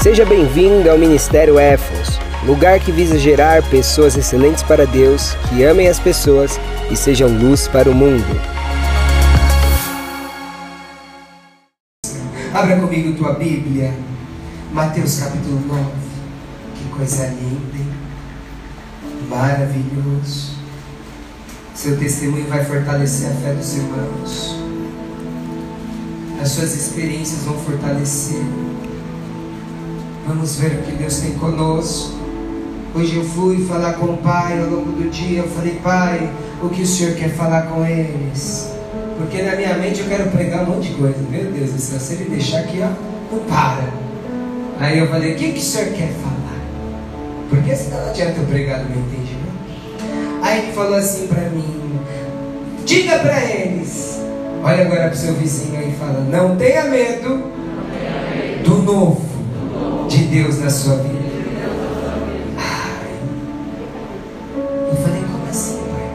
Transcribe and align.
Seja 0.00 0.24
bem-vindo 0.24 0.88
ao 0.88 0.96
Ministério 0.96 1.58
Éfos, 1.58 2.20
lugar 2.46 2.78
que 2.78 2.92
visa 2.92 3.18
gerar 3.18 3.68
pessoas 3.68 4.16
excelentes 4.16 4.62
para 4.62 4.86
Deus, 4.86 5.34
que 5.48 5.64
amem 5.64 5.88
as 5.88 5.98
pessoas 5.98 6.58
e 6.88 6.94
sejam 6.94 7.28
luz 7.28 7.66
para 7.66 7.90
o 7.90 7.94
mundo. 7.94 8.24
Abra 12.54 12.76
comigo 12.78 13.12
tua 13.14 13.32
Bíblia, 13.32 13.92
Mateus 14.72 15.18
capítulo 15.18 15.60
9. 15.66 15.84
Que 16.76 16.96
coisa 16.96 17.26
linda, 17.26 17.76
hein? 17.76 17.92
Maravilhoso. 19.28 20.58
Seu 21.74 21.98
testemunho 21.98 22.46
vai 22.46 22.64
fortalecer 22.64 23.30
a 23.30 23.34
fé 23.34 23.52
dos 23.52 23.76
irmãos. 23.76 24.56
As 26.40 26.50
suas 26.50 26.72
experiências 26.72 27.42
vão 27.42 27.58
fortalecer. 27.58 28.44
Vamos 30.28 30.56
ver 30.56 30.72
o 30.72 30.82
que 30.82 30.92
Deus 30.92 31.20
tem 31.20 31.30
conosco. 31.38 32.18
Hoje 32.94 33.16
eu 33.16 33.24
fui 33.24 33.64
falar 33.64 33.94
com 33.94 34.12
o 34.12 34.16
pai 34.18 34.60
ao 34.60 34.68
longo 34.68 34.92
do 34.92 35.08
dia. 35.08 35.38
Eu 35.38 35.48
falei, 35.48 35.80
pai, 35.82 36.30
o 36.62 36.68
que 36.68 36.82
o 36.82 36.86
senhor 36.86 37.14
quer 37.14 37.30
falar 37.30 37.62
com 37.62 37.82
eles? 37.86 38.70
Porque 39.16 39.40
na 39.40 39.56
minha 39.56 39.74
mente 39.78 40.00
eu 40.00 40.06
quero 40.06 40.30
pregar 40.30 40.64
um 40.64 40.74
monte 40.74 40.88
de 40.88 40.94
coisa. 40.96 41.16
Meu 41.30 41.50
Deus 41.50 41.72
do 41.72 41.80
céu, 41.80 41.98
se 41.98 42.12
ele 42.12 42.28
deixar 42.28 42.58
aqui, 42.58 42.78
ó, 42.82 43.34
não 43.34 43.42
para. 43.44 43.88
Aí 44.78 44.98
eu 44.98 45.08
falei, 45.08 45.32
o 45.32 45.36
que, 45.36 45.52
que 45.52 45.60
o 45.60 45.62
senhor 45.62 45.94
quer 45.94 46.12
falar? 46.22 46.58
Porque 47.48 47.74
senão 47.74 48.02
não 48.02 48.10
adianta 48.10 48.38
eu 48.38 48.44
pregar 48.44 48.84
no 48.84 48.90
meu 48.90 48.98
entendimento. 48.98 50.42
Aí 50.42 50.58
ele 50.58 50.72
falou 50.72 50.96
assim 50.96 51.26
para 51.26 51.48
mim, 51.48 51.98
diga 52.84 53.18
para 53.18 53.42
eles. 53.44 54.20
Olha 54.62 54.84
agora 54.84 55.04
para 55.04 55.12
o 55.12 55.16
seu 55.16 55.32
vizinho 55.32 55.78
aí 55.78 55.88
e 55.88 55.96
fala, 55.98 56.20
não 56.20 56.54
tenha 56.54 56.84
medo 56.84 57.44
do 58.62 58.82
novo 58.82 59.27
Deus 60.28 60.58
na 60.58 60.68
sua 60.68 60.96
vida. 60.96 61.18
Eu 64.88 64.96
falei, 64.96 65.22
como 65.22 65.48
assim, 65.48 65.78
pai? 65.90 66.10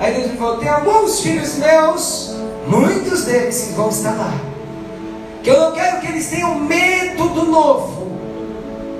Aí 0.00 0.14
Deus 0.14 0.32
me 0.32 0.36
falou, 0.36 0.56
tem 0.58 0.68
alguns 0.68 1.20
filhos 1.20 1.54
meus, 1.56 2.34
muitos 2.66 3.24
deles 3.24 3.72
vão 3.76 3.88
estar 3.88 4.12
lá. 4.12 4.34
Que 5.42 5.50
eu 5.50 5.60
não 5.60 5.72
quero 5.72 6.00
que 6.00 6.06
eles 6.08 6.28
tenham 6.28 6.56
medo 6.56 7.28
do 7.28 7.44
novo. 7.44 8.10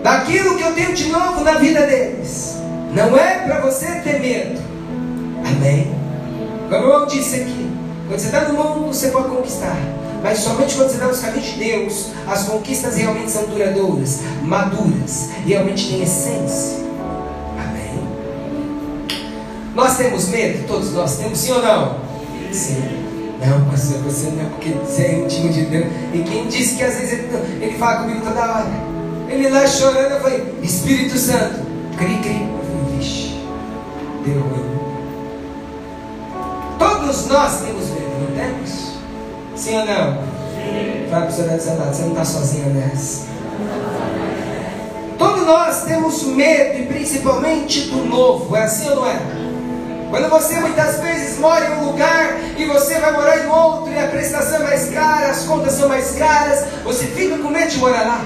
Daquilo 0.02 0.56
que 0.56 0.62
eu 0.62 0.74
tenho 0.74 0.94
de 0.94 1.08
novo 1.08 1.42
na 1.42 1.54
vida 1.54 1.86
deles. 1.86 2.56
Não 2.94 3.16
é 3.16 3.38
para 3.38 3.60
você 3.60 3.86
ter 4.00 4.20
medo. 4.20 4.60
Amém? 5.44 5.92
Como 6.68 6.86
eu 6.86 7.06
disse 7.06 7.36
aqui, 7.36 7.70
quando 8.06 8.18
você 8.18 8.26
está 8.26 8.48
no 8.48 8.54
mundo, 8.54 8.86
você 8.92 9.08
pode 9.08 9.28
conquistar. 9.28 9.76
Mas 10.22 10.38
somente 10.38 10.76
quando 10.76 10.88
você 10.88 10.94
está 10.94 11.06
nos 11.06 11.18
caminhos 11.18 11.46
de 11.46 11.58
Deus, 11.58 12.06
as 12.26 12.44
conquistas 12.44 12.96
realmente 12.96 13.30
são 13.30 13.44
duradouras, 13.44 14.20
maduras, 14.42 15.30
realmente 15.44 15.88
têm 15.88 16.02
essência. 16.02 16.78
Amém? 17.58 18.06
Nós 19.74 19.96
temos 19.96 20.28
medo? 20.28 20.66
Todos 20.68 20.92
nós 20.92 21.16
temos, 21.16 21.38
sim 21.38 21.52
ou 21.52 21.62
não? 21.62 21.96
Sim. 22.52 23.02
Não, 23.44 23.64
pastor, 23.68 23.98
você 24.02 24.30
não 24.30 24.42
é 24.42 24.48
porque 24.50 24.70
você 24.70 25.02
é 25.02 25.18
íntimo 25.18 25.52
de 25.52 25.62
Deus. 25.62 25.86
E 26.14 26.18
quem 26.20 26.46
disse 26.46 26.76
que 26.76 26.84
às 26.84 26.94
vezes 26.94 27.12
ele, 27.14 27.28
ele 27.60 27.76
fala 27.76 28.02
comigo 28.02 28.20
toda 28.24 28.40
hora? 28.40 28.70
Ele 29.28 29.48
lá 29.48 29.66
chorando, 29.66 30.12
eu 30.12 30.20
falei, 30.20 30.54
Espírito 30.62 31.18
Santo, 31.18 31.60
cri, 31.98 32.18
cri. 32.18 32.42
Eu 32.42 32.64
falei, 32.64 32.96
vixe, 32.98 33.40
deu 34.24 34.40
ruim. 34.40 34.72
Todos 36.78 37.26
nós 37.26 37.60
temos 37.62 37.88
medo, 37.88 38.12
não 38.20 38.36
temos? 38.36 38.81
Sim 39.62 39.78
ou 39.78 39.86
não? 39.86 40.14
Sim. 40.14 41.06
Fala 41.08 41.26
para 41.26 41.40
o 41.40 41.48
dessa 41.48 41.74
lado, 41.74 41.94
você 41.94 42.02
não 42.02 42.10
está 42.10 42.24
sozinho 42.24 42.74
nessa. 42.74 43.26
Todos 45.16 45.46
nós 45.46 45.84
temos 45.84 46.24
medo, 46.24 46.80
e 46.80 46.86
principalmente 46.86 47.82
do 47.82 47.98
novo, 47.98 48.56
é 48.56 48.64
assim 48.64 48.88
ou 48.88 48.96
não 48.96 49.06
é? 49.06 49.20
Quando 50.10 50.28
você 50.30 50.58
muitas 50.58 50.98
vezes 50.98 51.38
mora 51.38 51.64
em 51.64 51.72
um 51.74 51.84
lugar 51.92 52.40
e 52.58 52.64
você 52.64 52.98
vai 52.98 53.12
morar 53.12 53.38
em 53.38 53.46
outro 53.46 53.92
e 53.92 53.98
a 54.00 54.08
prestação 54.08 54.56
é 54.56 54.64
mais 54.64 54.90
cara, 54.90 55.28
as 55.28 55.44
contas 55.44 55.74
são 55.74 55.88
mais 55.88 56.10
caras, 56.16 56.64
você 56.82 57.06
fica 57.06 57.38
com 57.38 57.48
medo 57.48 57.70
de 57.70 57.78
morar 57.78 58.02
lá. 58.02 58.20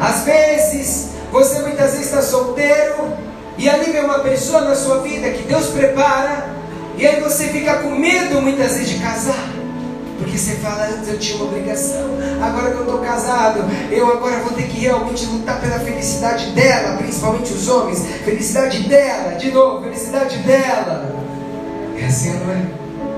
Às 0.00 0.24
vezes, 0.24 1.10
você 1.30 1.60
muitas 1.60 1.92
vezes 1.92 2.06
está 2.06 2.20
solteiro 2.20 3.12
e 3.56 3.70
ali 3.70 3.92
vem 3.92 4.04
uma 4.04 4.18
pessoa 4.18 4.62
na 4.62 4.74
sua 4.74 4.98
vida 4.98 5.30
que 5.30 5.44
Deus 5.44 5.66
prepara 5.66 6.48
e 6.98 7.06
aí 7.06 7.20
você 7.20 7.46
fica 7.50 7.74
com 7.74 7.90
medo 7.90 8.42
muitas 8.42 8.72
vezes 8.72 8.88
de 8.88 8.98
casar. 8.98 9.53
Porque 10.24 10.38
você 10.38 10.54
fala, 10.54 10.86
antes 10.86 11.06
eu 11.08 11.18
tinha 11.18 11.36
uma 11.36 11.44
obrigação, 11.44 12.00
agora 12.42 12.70
que 12.70 12.78
eu 12.78 12.84
estou 12.84 12.98
casado, 13.00 13.60
eu 13.90 14.10
agora 14.10 14.38
vou 14.38 14.54
ter 14.54 14.62
que 14.62 14.80
realmente 14.80 15.26
lutar 15.26 15.60
pela 15.60 15.78
felicidade 15.78 16.50
dela, 16.52 16.96
principalmente 16.96 17.52
os 17.52 17.68
homens, 17.68 18.06
felicidade 18.24 18.88
dela, 18.88 19.34
de 19.34 19.52
novo, 19.52 19.84
felicidade 19.84 20.38
dela. 20.38 21.14
É 22.00 22.06
assim, 22.06 22.32
não 22.38 22.50
é? 22.52 22.64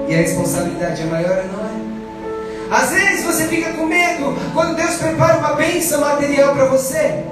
E 0.09 0.15
a 0.15 0.19
responsabilidade 0.19 1.03
é 1.03 1.05
maior, 1.07 1.45
não 1.45 1.65
é? 1.65 2.77
Às 2.77 2.91
vezes 2.91 3.25
você 3.25 3.47
fica 3.47 3.73
com 3.75 3.87
medo 3.87 4.37
quando 4.53 4.75
Deus 4.75 4.97
prepara 4.97 5.39
uma 5.39 5.53
bênção 5.53 6.01
material 6.01 6.55
para 6.55 6.65
você. 6.65 7.25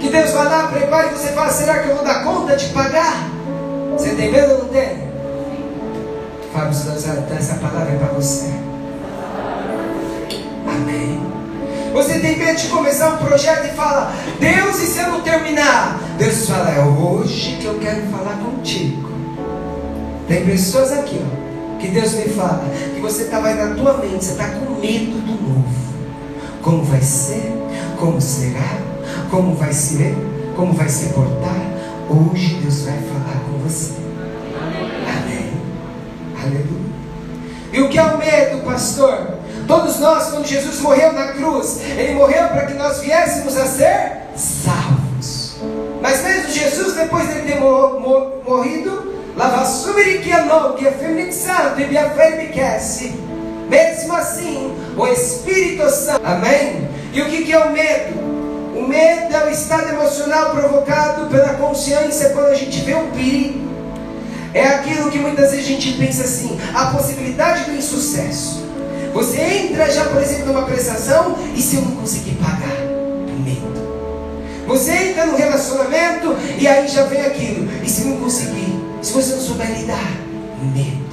Que 0.00 0.08
Deus 0.08 0.30
vai 0.30 0.46
lá, 0.46 0.68
prepara 0.68 1.08
e 1.08 1.10
você 1.10 1.28
fala, 1.28 1.50
será 1.50 1.80
que 1.80 1.90
eu 1.90 1.96
vou 1.96 2.04
dar 2.04 2.24
conta 2.24 2.56
de 2.56 2.70
pagar? 2.70 3.28
Você 3.92 4.14
tem 4.14 4.32
medo 4.32 4.54
ou 4.54 4.58
não 4.60 4.68
tem? 4.68 5.04
Fábio, 6.54 6.70
essa 7.38 7.54
palavra 7.56 7.92
é 7.92 7.98
para 7.98 8.08
você. 8.08 8.63
Você 11.94 12.18
tem 12.18 12.36
medo 12.36 12.60
de 12.60 12.66
começar 12.66 13.14
um 13.14 13.18
projeto 13.18 13.66
e 13.66 13.76
fala, 13.76 14.12
Deus, 14.40 14.82
e 14.82 14.86
se 14.86 14.98
eu 14.98 15.12
não 15.12 15.20
terminar? 15.20 16.00
Deus 16.18 16.48
fala, 16.48 16.68
é 16.70 16.84
hoje 16.84 17.56
que 17.60 17.66
eu 17.66 17.78
quero 17.78 18.02
falar 18.08 18.36
contigo. 18.38 19.12
Tem 20.26 20.44
pessoas 20.44 20.90
aqui, 20.90 21.20
ó, 21.24 21.78
que 21.78 21.86
Deus 21.86 22.14
me 22.14 22.24
fala, 22.30 22.64
que 22.92 23.00
você 23.00 23.22
estava 23.22 23.46
aí 23.46 23.54
na 23.54 23.76
tua 23.76 23.98
mente, 23.98 24.24
você 24.24 24.32
está 24.32 24.48
com 24.48 24.72
medo 24.80 25.20
do 25.20 25.40
novo. 25.40 25.68
Como 26.62 26.82
vai 26.82 27.00
ser? 27.00 27.52
Como 27.96 28.20
será? 28.20 28.76
Como 29.30 29.54
vai 29.54 29.72
ser? 29.72 30.16
Como 30.56 30.72
vai 30.72 30.88
se 30.88 31.10
portar? 31.10 31.60
Hoje 32.10 32.56
Deus 32.56 32.86
vai 32.86 32.98
falar 32.98 33.40
com 33.44 33.58
você. 33.58 33.92
Amém. 35.16 35.52
Aleluia. 36.42 36.84
E 37.72 37.80
o 37.80 37.88
que 37.88 37.98
é 37.98 38.02
o 38.02 38.18
medo, 38.18 38.64
pastor? 38.64 39.33
Todos 39.66 39.98
nós, 39.98 40.30
quando 40.30 40.46
Jesus 40.46 40.80
morreu 40.80 41.12
na 41.12 41.28
cruz, 41.28 41.80
Ele 41.80 42.14
morreu 42.14 42.48
para 42.48 42.66
que 42.66 42.74
nós 42.74 43.00
viéssemos 43.00 43.56
a 43.56 43.66
ser 43.66 44.22
salvos. 44.36 45.56
Mas 46.02 46.22
mesmo 46.22 46.50
Jesus, 46.50 46.94
depois 46.94 47.26
de 47.28 47.40
ter 47.40 47.58
morrido, 47.58 49.14
lavassumirikiano, 49.36 50.74
que 50.74 50.86
é 50.86 51.86
biafermiquece. 51.88 53.14
Mesmo 53.68 54.12
assim, 54.14 54.76
o 54.96 55.06
Espírito 55.06 55.88
Santo, 55.88 56.20
amém? 56.24 56.86
E 57.12 57.22
o 57.22 57.26
que, 57.26 57.44
que 57.44 57.52
é 57.52 57.58
o 57.58 57.72
medo? 57.72 58.20
O 58.76 58.82
medo 58.86 59.34
é 59.34 59.46
o 59.46 59.48
estado 59.48 59.88
emocional 59.88 60.50
provocado 60.50 61.26
pela 61.30 61.54
consciência 61.54 62.30
quando 62.30 62.48
a 62.48 62.54
gente 62.54 62.80
vê 62.80 62.94
um 62.94 63.10
perigo. 63.10 63.64
É 64.52 64.66
aquilo 64.66 65.10
que 65.10 65.18
muitas 65.18 65.50
vezes 65.52 65.64
a 65.64 65.68
gente 65.68 65.92
pensa 65.94 66.24
assim, 66.24 66.60
a 66.74 66.86
possibilidade 66.86 67.64
do 67.64 67.76
insucesso. 67.76 68.63
Você 69.14 69.40
entra 69.40 69.88
já, 69.92 70.06
por 70.06 70.20
exemplo, 70.20 70.46
numa 70.46 70.66
prestação 70.66 71.38
e 71.54 71.62
se 71.62 71.76
eu 71.76 71.82
não 71.82 71.92
conseguir 71.92 72.32
pagar, 72.32 72.80
medo. 73.44 73.72
Você 74.66 74.90
entra 74.90 75.26
no 75.26 75.36
relacionamento 75.36 76.36
e 76.58 76.66
aí 76.66 76.88
já 76.88 77.04
vem 77.04 77.20
aquilo. 77.20 77.70
E 77.80 77.88
se 77.88 78.06
não 78.06 78.16
conseguir? 78.16 78.74
Se 79.00 79.12
você 79.12 79.34
não 79.34 79.40
souber 79.40 79.70
lidar, 79.78 80.10
medo. 80.74 81.04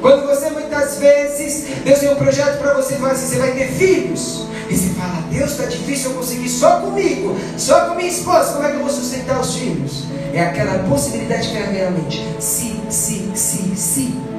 Quando 0.00 0.26
você 0.26 0.48
muitas 0.48 0.96
vezes, 0.96 1.66
Deus 1.84 1.98
tem 1.98 2.10
um 2.10 2.16
projeto 2.16 2.58
para 2.58 2.72
você 2.72 2.94
fala 2.94 3.12
assim, 3.12 3.26
você 3.26 3.38
vai 3.38 3.52
ter 3.52 3.68
filhos. 3.72 4.46
E 4.70 4.74
você 4.74 4.88
fala, 4.90 5.22
Deus 5.30 5.50
está 5.50 5.66
difícil 5.66 6.12
eu 6.12 6.16
conseguir 6.16 6.48
só 6.48 6.80
comigo, 6.80 7.36
só 7.58 7.88
com 7.88 7.96
minha 7.96 8.08
esposa, 8.08 8.52
como 8.52 8.64
é 8.64 8.70
que 8.70 8.76
eu 8.76 8.80
vou 8.80 8.88
sustentar 8.88 9.38
os 9.38 9.54
filhos? 9.54 10.04
É 10.32 10.40
aquela 10.40 10.78
possibilidade 10.88 11.48
que 11.48 11.54
vem 11.54 11.82
na 11.82 11.90
mente. 11.90 12.24
Se, 12.38 12.80
se, 12.88 13.30
se, 13.34 13.76
se. 13.76 14.29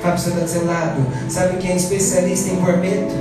Para 0.00 0.16
você 0.16 0.30
do 0.30 0.48
seu 0.48 0.66
lado. 0.66 1.06
Sabe 1.28 1.58
quem 1.58 1.72
é 1.72 1.76
especialista 1.76 2.50
em 2.50 2.56
pôr 2.56 2.76
medo? 2.78 3.12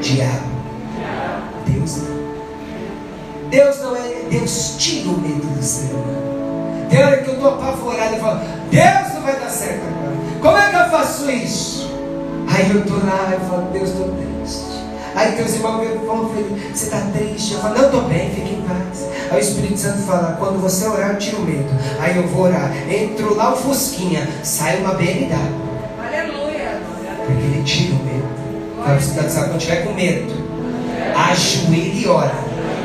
Diabo. 0.00 0.48
Deus 1.66 1.96
não. 1.96 3.50
Deus 3.50 3.78
não 3.80 3.96
é. 3.96 4.08
Deus 4.30 4.76
tira 4.78 5.08
o 5.08 5.18
medo 5.18 5.46
do 5.46 5.62
ser 5.62 5.94
humano. 5.94 6.28
Tem 6.90 7.04
hora 7.04 7.18
que 7.18 7.28
eu 7.28 7.34
estou 7.34 7.54
apavorado 7.54 8.16
e 8.16 8.20
falo, 8.20 8.40
Deus 8.70 9.14
não 9.14 9.22
vai 9.22 9.38
dar 9.38 9.50
certo 9.50 9.82
agora. 9.86 10.16
Como 10.40 10.56
é 10.56 10.70
que 10.70 10.76
eu 10.76 10.90
faço 10.90 11.30
isso? 11.30 11.90
Aí 12.48 12.70
eu 12.70 12.80
estou 12.80 12.98
lá 12.98 13.34
e 13.36 13.48
falo, 13.48 13.70
Deus, 13.72 13.90
estou 13.90 14.08
triste. 14.08 14.64
Aí 15.14 15.32
teus 15.32 15.54
irmãos 15.54 15.80
me 15.80 16.06
falam, 16.06 16.30
você 16.72 16.84
está 16.84 17.00
triste? 17.12 17.54
Eu 17.54 17.60
falo, 17.60 17.74
não, 17.74 17.84
estou 17.86 18.02
bem, 18.02 18.30
fique 18.30 18.54
em 18.54 18.62
paz. 18.62 18.87
Aí 19.30 19.38
o 19.38 19.40
Espírito 19.40 19.78
Santo 19.78 19.98
fala, 20.02 20.36
quando 20.38 20.60
você 20.60 20.86
orar, 20.86 21.10
eu 21.10 21.18
tiro 21.18 21.38
o 21.38 21.44
medo. 21.44 21.68
Aí 22.00 22.16
eu 22.16 22.26
vou 22.28 22.44
orar. 22.44 22.72
Entro 22.90 23.34
lá 23.34 23.52
o 23.52 23.56
Fusquinha, 23.56 24.26
sai 24.42 24.78
uma 24.78 24.94
BMW. 24.94 25.36
Aleluia. 26.06 26.80
Porque 27.26 27.42
ele 27.42 27.62
tira 27.62 27.94
o 27.94 28.04
medo. 28.04 28.28
Fala 28.82 29.00
você 29.00 29.28
sabe, 29.28 29.48
quando 29.50 29.60
tiver 29.60 29.84
com 29.84 29.92
medo, 29.92 30.32
ajoelha 31.14 31.94
e 31.94 32.08
ora. 32.08 32.34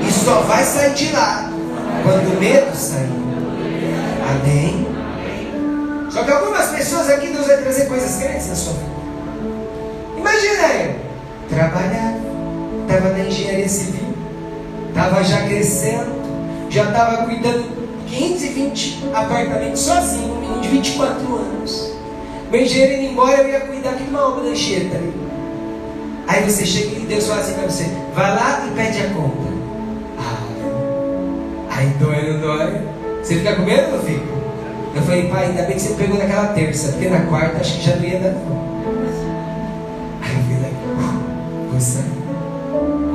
E 0.06 0.12
só 0.12 0.42
vai 0.42 0.64
sair 0.64 0.94
de 0.94 1.12
lá 1.14 1.50
quando 2.04 2.36
o 2.36 2.40
medo 2.40 2.76
sair. 2.76 3.10
Amém? 4.30 4.88
Só 6.10 6.24
que 6.24 6.32
algumas 6.32 6.68
pessoas 6.68 7.10
aqui 7.10 7.28
Deus 7.28 7.48
vai 7.48 7.58
trazer 7.58 7.86
coisas 7.86 8.20
grandes 8.20 8.48
na 8.50 8.56
sua 8.56 8.74
vida. 8.74 8.94
Imagina 10.18 10.68
aí, 10.68 10.96
trabalhar, 11.50 12.16
estava 12.82 13.10
na 13.10 13.20
engenharia 13.20 13.70
civil, 13.70 14.14
estava 14.90 15.24
já 15.24 15.42
crescendo, 15.44 16.23
já 16.74 16.86
estava 16.86 17.26
cuidando 17.26 17.72
15, 18.08 18.48
20 18.48 19.04
apartamentos 19.14 19.82
sozinho, 19.82 20.34
um 20.34 20.42
menino 20.42 20.62
de 20.62 20.70
24 20.70 21.36
anos. 21.36 21.94
O 22.52 22.56
engenheiro 22.56 22.94
indo 23.04 23.12
embora, 23.12 23.44
eu 23.44 23.50
ia 23.50 23.60
cuidar 23.62 23.92
de 23.92 24.04
uma 24.06 24.30
obra 24.30 24.46
da 24.46 24.50
Anchieta. 24.50 25.00
Aí 26.28 26.44
você 26.44 26.66
chega 26.66 27.00
e 27.00 27.06
Deus 27.06 27.28
fala 27.28 27.42
assim 27.42 27.54
para 27.54 27.70
você: 27.70 27.86
vai 28.16 28.36
lá 28.36 28.68
e 28.68 28.72
pede 28.72 29.02
a 29.02 29.10
conta. 29.10 29.54
Ah, 30.18 31.78
aí 31.78 31.88
dói, 32.00 32.34
não 32.34 32.40
dói? 32.42 32.82
Você 33.22 33.36
fica 33.36 33.56
com 33.56 33.62
medo 33.64 33.92
não 33.92 34.00
fica? 34.00 34.34
Eu 34.96 35.02
falei, 35.04 35.28
pai, 35.28 35.46
ainda 35.46 35.64
bem 35.64 35.76
que 35.76 35.82
você 35.82 35.94
pegou 35.94 36.18
naquela 36.18 36.48
terça, 36.54 36.92
porque 36.92 37.08
na 37.08 37.22
quarta 37.22 37.62
acho 37.62 37.78
que 37.78 37.86
já 37.86 37.96
não 37.96 38.04
ia 38.04 38.20
dar. 38.20 38.36
Aí 40.22 40.36
eu 40.36 40.44
falei, 40.56 40.72
uh, 40.72 41.74
você. 41.74 42.13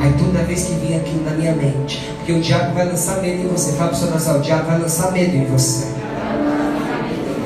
Aí 0.09 0.15
toda 0.17 0.43
vez 0.43 0.65
que 0.65 0.73
vinha 0.77 0.97
aquilo 0.97 1.23
na 1.23 1.33
minha 1.33 1.53
mente, 1.53 2.11
porque 2.17 2.33
o 2.33 2.41
diabo 2.41 2.73
vai 2.73 2.87
lançar 2.87 3.21
medo 3.21 3.43
em 3.43 3.49
você. 3.49 3.73
Fala 3.73 3.91
para 3.91 3.97
o 3.97 4.01
seu 4.01 4.11
nasal, 4.11 4.39
o 4.39 4.41
diabo 4.41 4.65
vai 4.65 4.79
lançar 4.79 5.13
medo 5.13 5.37
em 5.37 5.45
você. 5.45 5.87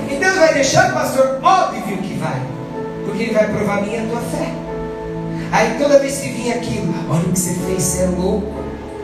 E 0.09 0.15
Deus 0.15 0.37
vai 0.37 0.55
deixar, 0.55 0.95
pastor? 0.95 1.41
Óbvio 1.43 1.97
que 1.99 2.15
vai. 2.15 2.41
Porque 3.05 3.25
ele 3.25 3.35
vai 3.35 3.49
provar 3.49 3.79
a 3.79 3.81
minha 3.81 4.05
a 4.05 4.07
tua 4.07 4.21
fé. 4.21 4.55
Aí 5.51 5.77
toda 5.77 5.99
vez 5.99 6.19
que 6.19 6.29
vinha 6.29 6.55
aquilo, 6.55 6.95
olha 7.11 7.23
o 7.23 7.33
que 7.33 7.39
você 7.41 7.55
fez, 7.55 7.83
você 7.83 8.03
é 8.05 8.07
louco. 8.07 8.63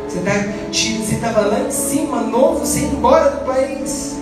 Você 0.09 0.21
tá, 0.21 0.37
estava 0.71 1.41
lá 1.41 1.59
em 1.59 1.71
cima, 1.73 2.23
novo, 2.23 2.65
sem 2.65 2.85
ir 2.85 2.95
embora 2.95 3.29
do 3.29 3.45
país. 3.45 4.21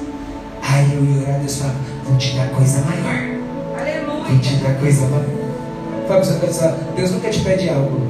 Aí 0.63 0.95
eu 0.95 1.05
ia 1.05 1.23
orar, 1.23 1.41
Deus 1.41 1.59
fala, 1.59 1.75
vou 2.05 2.17
te 2.17 2.35
dar 2.37 2.49
coisa 2.49 2.81
maior. 2.81 3.39
Aleluia. 3.79 4.25
Vou 4.31 4.39
te 4.39 4.55
dar 4.57 4.75
coisa 4.81 5.07
maior. 5.09 5.27
Fala 6.09 6.21
para 6.21 6.21
o 6.21 6.25
seu 6.25 6.37
pessoal, 6.37 6.75
Deus 6.97 7.11
nunca 7.11 7.29
te 7.29 7.41
pede 7.41 7.69
algo. 7.69 8.06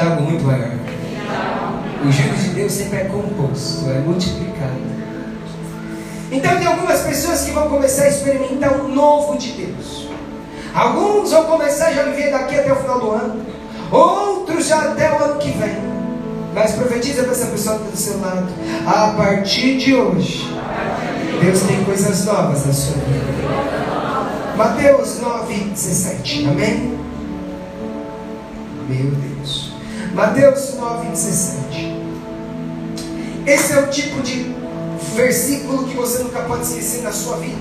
Algo 0.00 0.22
muito 0.22 0.42
maior. 0.42 0.70
O 2.02 2.10
juízo 2.10 2.48
de 2.48 2.54
Deus 2.54 2.72
sempre 2.72 3.00
é 3.00 3.04
composto, 3.04 3.90
é 3.90 3.98
multiplicado. 3.98 4.80
Então 6.32 6.56
tem 6.56 6.66
algumas 6.66 7.00
pessoas 7.00 7.42
que 7.42 7.50
vão 7.50 7.68
começar 7.68 8.04
a 8.04 8.08
experimentar 8.08 8.72
o 8.80 8.88
novo 8.88 9.36
de 9.36 9.52
Deus. 9.52 10.08
Alguns 10.74 11.30
vão 11.30 11.44
começar 11.44 11.92
já 11.92 12.02
a 12.02 12.04
viver 12.04 12.30
daqui 12.30 12.58
até 12.58 12.72
o 12.72 12.76
final 12.76 13.00
do 13.00 13.10
ano. 13.10 13.46
Outros 13.92 14.66
já 14.66 14.92
até 14.92 15.12
o 15.12 15.24
ano 15.24 15.38
que 15.38 15.50
vem. 15.50 15.76
Mas 16.54 16.72
profetiza 16.72 17.24
para 17.24 17.32
essa 17.32 17.46
pessoa 17.46 17.78
que 17.80 17.84
está 17.84 17.90
do 17.90 17.96
seu 17.98 18.20
lado. 18.20 18.48
A 18.86 19.08
partir 19.14 19.76
de 19.76 19.94
hoje, 19.94 20.48
Deus 21.38 21.60
tem 21.60 21.84
coisas 21.84 22.24
novas 22.24 22.64
na 22.64 22.72
sua 22.72 22.94
vida. 22.94 24.56
Mateus 24.56 25.20
9, 25.20 25.54
17. 25.54 26.48
Amém? 26.48 26.99
Meu 28.90 29.12
Deus. 29.12 29.70
Mateus 30.14 30.74
9, 30.74 31.10
17. 31.10 31.94
Esse 33.46 33.72
é 33.72 33.78
o 33.82 33.86
tipo 33.86 34.20
de 34.20 34.52
versículo 35.14 35.86
que 35.86 35.94
você 35.94 36.24
nunca 36.24 36.40
pode 36.40 36.64
esquecer 36.64 37.02
na 37.02 37.12
sua 37.12 37.36
vida. 37.36 37.56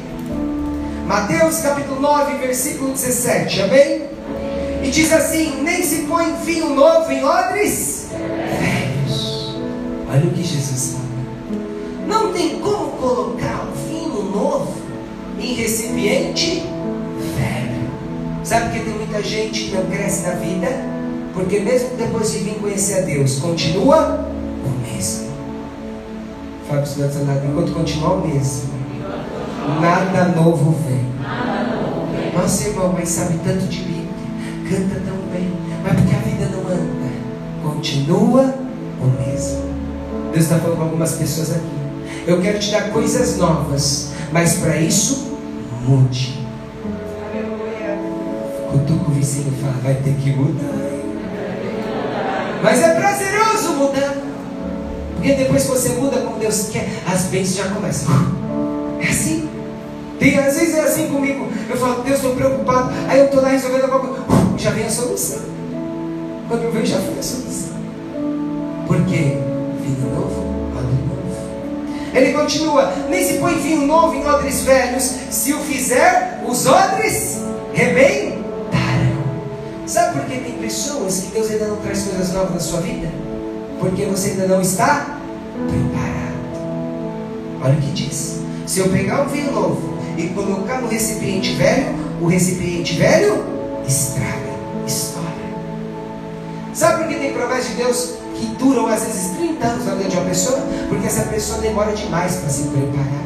Mateus 1.05 1.59
capítulo 1.59 2.01
9, 2.01 2.39
versículo 2.39 2.93
17, 2.93 3.61
amém? 3.61 4.07
E 4.83 4.89
diz 4.89 5.13
assim: 5.13 5.61
Nem 5.61 5.83
se 5.83 6.07
põe 6.07 6.33
vinho 6.43 6.73
novo 6.73 7.11
em 7.11 7.23
odres 7.23 8.07
velhos. 8.09 9.55
Olha 10.09 10.25
o 10.25 10.31
que 10.31 10.43
Jesus 10.43 10.93
fala. 10.93 11.05
Não 12.07 12.33
tem 12.33 12.59
como 12.59 12.93
colocar 12.93 13.67
um 13.67 13.87
vinho 13.87 14.23
novo 14.31 14.73
em 15.39 15.53
recipiente 15.53 16.63
velho. 17.37 17.91
Sabe 18.43 18.79
que 18.79 18.83
tem 18.83 18.95
muita 18.95 19.21
gente 19.21 19.65
que 19.65 19.75
não 19.75 19.85
cresce 19.85 20.23
na 20.23 20.31
vida? 20.31 20.98
Porque 21.39 21.59
mesmo 21.59 21.95
depois 21.97 22.31
de 22.31 22.39
vir 22.39 22.55
conhecer 22.55 22.99
a 22.99 23.01
Deus, 23.01 23.39
continua 23.39 24.27
o 24.65 24.69
mesmo. 24.91 25.29
Fala 26.67 26.81
para 26.81 26.83
o 26.83 26.85
seu 26.87 27.05
enquanto 27.05 27.73
continuar 27.73 28.13
o 28.13 28.27
mesmo 28.27 28.79
nada 29.79 30.25
novo 30.29 30.75
vem. 30.87 31.05
Nossa, 32.33 32.69
irmão, 32.69 32.93
mas 32.97 33.09
sabe 33.09 33.39
tanto 33.43 33.65
de 33.67 33.79
Bíblia, 33.79 34.07
canta 34.69 35.01
tão 35.05 35.17
bem, 35.31 35.51
mas 35.83 35.93
porque 35.93 36.15
a 36.15 36.19
vida 36.19 36.49
não 36.51 36.61
anda, 36.61 37.11
continua 37.63 38.55
o 39.01 39.05
mesmo. 39.21 39.69
Deus 40.31 40.45
está 40.45 40.57
falando 40.57 40.77
com 40.77 40.83
algumas 40.83 41.13
pessoas 41.13 41.51
aqui. 41.51 41.79
Eu 42.25 42.41
quero 42.41 42.59
te 42.59 42.71
dar 42.71 42.91
coisas 42.91 43.37
novas, 43.37 44.11
mas 44.31 44.55
para 44.55 44.77
isso, 44.77 45.37
mude. 45.85 46.39
Cutuca 48.71 49.09
o 49.09 49.13
vizinho 49.13 49.53
e 49.57 49.61
fala: 49.61 49.75
vai 49.81 49.95
ter 49.95 50.13
que 50.15 50.31
mudar. 50.31 50.88
Mas 52.61 52.81
é 52.81 52.93
prazeroso 52.93 53.73
mudar. 53.73 54.15
Porque 55.15 55.33
depois 55.33 55.63
que 55.63 55.69
você 55.69 55.89
muda 55.89 56.17
como 56.21 56.39
Deus 56.39 56.69
quer, 56.71 56.87
as 57.05 57.23
bênçãos 57.23 57.55
já 57.67 57.73
começam. 57.73 58.09
É 59.01 59.07
assim. 59.07 59.49
Tem, 60.17 60.37
às 60.37 60.57
vezes 60.57 60.75
é 60.75 60.81
assim 60.81 61.07
comigo. 61.07 61.47
Eu 61.69 61.77
falo, 61.77 62.03
Deus, 62.03 62.17
estou 62.17 62.35
preocupado. 62.35 62.91
Aí 63.07 63.19
eu 63.19 63.25
estou 63.25 63.41
lá 63.41 63.49
resolvendo 63.49 63.83
alguma 63.83 64.13
coisa. 64.13 64.57
Já 64.57 64.71
vem 64.71 64.85
a 64.85 64.89
solução. 64.89 65.39
Quando 66.47 66.63
eu 66.63 66.71
vejo, 66.71 66.87
já 66.87 66.99
foi 66.99 67.19
a 67.19 67.23
solução. 67.23 67.69
Porque 68.87 69.15
vinho 69.15 70.15
novo, 70.15 70.71
odre 70.77 70.95
novo. 71.07 72.13
Ele 72.13 72.33
continua: 72.33 72.91
nem 73.09 73.23
se 73.23 73.33
põe 73.35 73.59
vinho 73.59 73.85
novo 73.85 74.15
em 74.15 74.25
odres 74.25 74.61
velhos. 74.61 75.03
Se 75.29 75.53
o 75.53 75.59
fizer, 75.59 76.43
os 76.47 76.65
odres 76.65 77.39
rebentarão. 77.73 78.38
Sabe 79.89 80.19
por 80.19 80.25
que 80.27 80.39
tem 80.39 80.51
pessoas 80.59 81.21
que 81.21 81.31
Deus 81.31 81.49
ainda 81.49 81.65
não 81.65 81.77
traz 81.77 82.03
coisas 82.03 82.31
novas 82.31 82.53
na 82.53 82.59
sua 82.59 82.79
vida? 82.81 83.09
Porque 83.79 84.05
você 84.05 84.29
ainda 84.29 84.45
não 84.45 84.61
está 84.61 85.17
preparado. 85.67 86.29
Olha 87.63 87.73
o 87.73 87.81
que 87.81 87.91
diz. 87.93 88.39
Se 88.67 88.81
eu 88.81 88.89
pegar 88.89 89.23
um 89.23 89.29
vinho 89.29 89.51
novo 89.51 89.97
e 90.15 90.27
colocar 90.27 90.79
no 90.79 90.87
recipiente 90.87 91.55
velho, 91.55 91.87
o 92.21 92.27
recipiente 92.27 92.99
velho 92.99 93.43
estraga, 93.87 94.53
estoura. 94.85 95.27
Sabe 96.71 97.05
por 97.05 97.07
que 97.07 97.15
tem 97.15 97.33
promessas 97.33 97.69
de 97.69 97.73
Deus 97.77 98.13
que 98.35 98.45
duram 98.59 98.85
às 98.85 99.03
vezes 99.05 99.31
30 99.37 99.65
anos 99.65 99.85
na 99.87 99.95
vida 99.95 100.09
de 100.09 100.17
uma 100.17 100.25
pessoa? 100.25 100.59
Porque 100.87 101.07
essa 101.07 101.23
pessoa 101.23 101.61
demora 101.61 101.93
demais 101.93 102.35
para 102.35 102.49
se 102.49 102.67
preparar. 102.67 103.23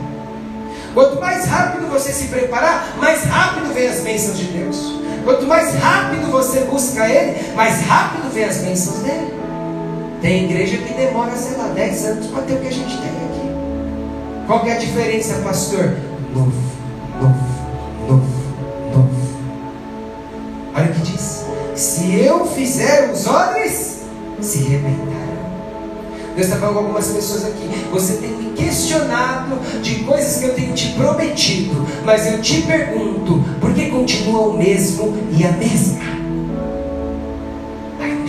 Quanto 0.94 1.20
mais 1.20 1.46
rápido 1.46 1.92
você 1.92 2.14
se 2.14 2.28
preparar, 2.28 2.96
mais 3.02 3.26
rápido 3.26 3.74
vem 3.74 3.90
as 3.90 4.00
bênçãos 4.00 4.38
de 4.38 4.46
Deus. 4.46 5.03
Quanto 5.24 5.48
mais 5.48 5.74
rápido 5.76 6.30
você 6.32 6.62
busca 6.62 7.08
Ele, 7.08 7.54
mais 7.54 7.82
rápido 7.82 8.34
vem 8.34 8.44
as 8.44 8.58
bênçãos 8.58 9.00
dele. 9.00 9.34
Tem 10.22 10.46
igreja 10.46 10.78
que 10.78 10.94
demora, 10.94 11.32
sei 11.36 11.58
lá, 11.58 11.68
10 11.68 12.06
anos 12.06 12.28
para 12.28 12.44
ter 12.44 12.54
o 12.54 12.60
que 12.60 12.68
a 12.68 12.72
gente 12.72 12.98
tem 12.98 13.10
aqui. 13.10 14.46
Qual 14.48 14.66
é 14.66 14.74
a 14.74 14.78
diferença, 14.78 15.36
pastor? 15.44 15.98
Novo 16.34 16.74
novo, 17.24 17.36
novo, 18.08 18.26
novo. 18.94 19.10
Olha 20.76 20.92
o 20.92 20.94
que 20.94 21.02
diz: 21.02 21.46
se 21.76 22.16
eu 22.20 22.46
fizer 22.46 23.12
os 23.12 23.28
odres, 23.28 24.04
se 24.42 24.58
rebentarão. 24.64 25.13
Deus 26.36 26.48
está 26.48 26.58
falando 26.58 26.74
com 26.76 26.80
algumas 26.82 27.08
pessoas 27.08 27.46
aqui. 27.46 27.70
Você 27.92 28.14
tem 28.14 28.30
me 28.30 28.52
questionado 28.52 29.56
de 29.82 30.04
coisas 30.04 30.38
que 30.38 30.46
eu 30.46 30.56
tenho 30.56 30.74
te 30.74 30.90
prometido, 30.94 31.86
mas 32.04 32.26
eu 32.26 32.42
te 32.42 32.62
pergunto: 32.64 33.44
por 33.60 33.74
que 33.74 33.90
continua 33.90 34.42
o 34.48 34.58
mesmo 34.58 35.16
e 35.32 35.46
a 35.46 35.52
mesma? 35.52 36.00
Ai, 38.00 38.26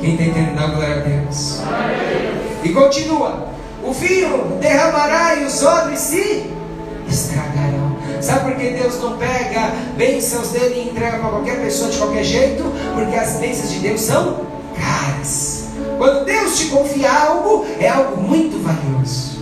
Quem 0.00 0.12
está 0.12 0.24
entendendo, 0.24 0.74
glória 0.74 0.96
a 0.96 1.00
Deus. 1.00 1.60
E 2.62 2.68
continua: 2.68 3.48
o 3.82 3.92
vinho 3.92 4.58
derramará 4.60 5.34
e 5.36 5.44
os 5.44 5.62
odres 5.62 5.98
se 5.98 6.46
estragarão. 7.08 7.96
Sabe 8.20 8.52
por 8.52 8.60
que 8.60 8.70
Deus 8.70 9.00
não 9.00 9.18
pega 9.18 9.72
bênçãos 9.96 10.50
dele 10.50 10.76
e 10.76 10.90
entrega 10.90 11.18
para 11.18 11.30
qualquer 11.30 11.60
pessoa 11.60 11.90
de 11.90 11.98
qualquer 11.98 12.22
jeito? 12.22 12.62
Porque 12.94 13.16
as 13.16 13.38
bênçãos 13.38 13.72
de 13.72 13.80
Deus 13.80 14.00
são 14.00 14.52
Quando 15.98 16.24
Deus 16.24 16.58
te 16.58 16.66
confia 16.66 17.12
algo, 17.12 17.64
é 17.78 17.88
algo 17.88 18.20
muito 18.20 18.60
valioso. 18.62 19.40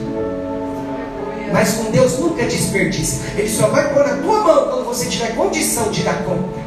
Mas 1.52 1.72
com 1.72 1.90
Deus 1.90 2.18
nunca 2.18 2.44
desperdiça. 2.44 3.22
Ele 3.36 3.48
só 3.48 3.68
vai 3.68 3.92
pôr 3.92 4.06
na 4.06 4.16
tua 4.16 4.44
mão 4.44 4.68
quando 4.68 4.84
você 4.84 5.06
tiver 5.06 5.34
condição 5.34 5.90
de 5.90 6.02
dar 6.02 6.22
conta. 6.24 6.60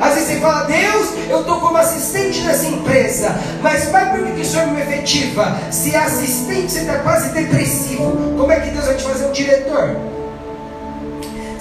Às 0.00 0.14
vezes 0.14 0.28
você 0.28 0.40
fala, 0.40 0.64
Deus, 0.64 1.08
eu 1.30 1.40
estou 1.40 1.60
como 1.60 1.78
assistente 1.78 2.40
nessa 2.40 2.66
empresa, 2.66 3.34
mas 3.62 3.84
Pai, 3.86 4.10
por 4.10 4.26
que, 4.26 4.32
que 4.32 4.40
o 4.40 4.44
Senhor 4.44 4.66
me 4.66 4.80
efetiva? 4.82 5.56
Se 5.70 5.94
é 5.94 5.98
assistente 5.98 6.72
você 6.72 6.80
está 6.80 6.98
quase 6.98 7.30
depressivo, 7.30 8.34
como 8.36 8.50
é 8.50 8.60
que 8.60 8.70
Deus 8.70 8.84
vai 8.84 8.96
te 8.96 9.04
fazer 9.04 9.26
um 9.26 9.32
diretor? 9.32 9.96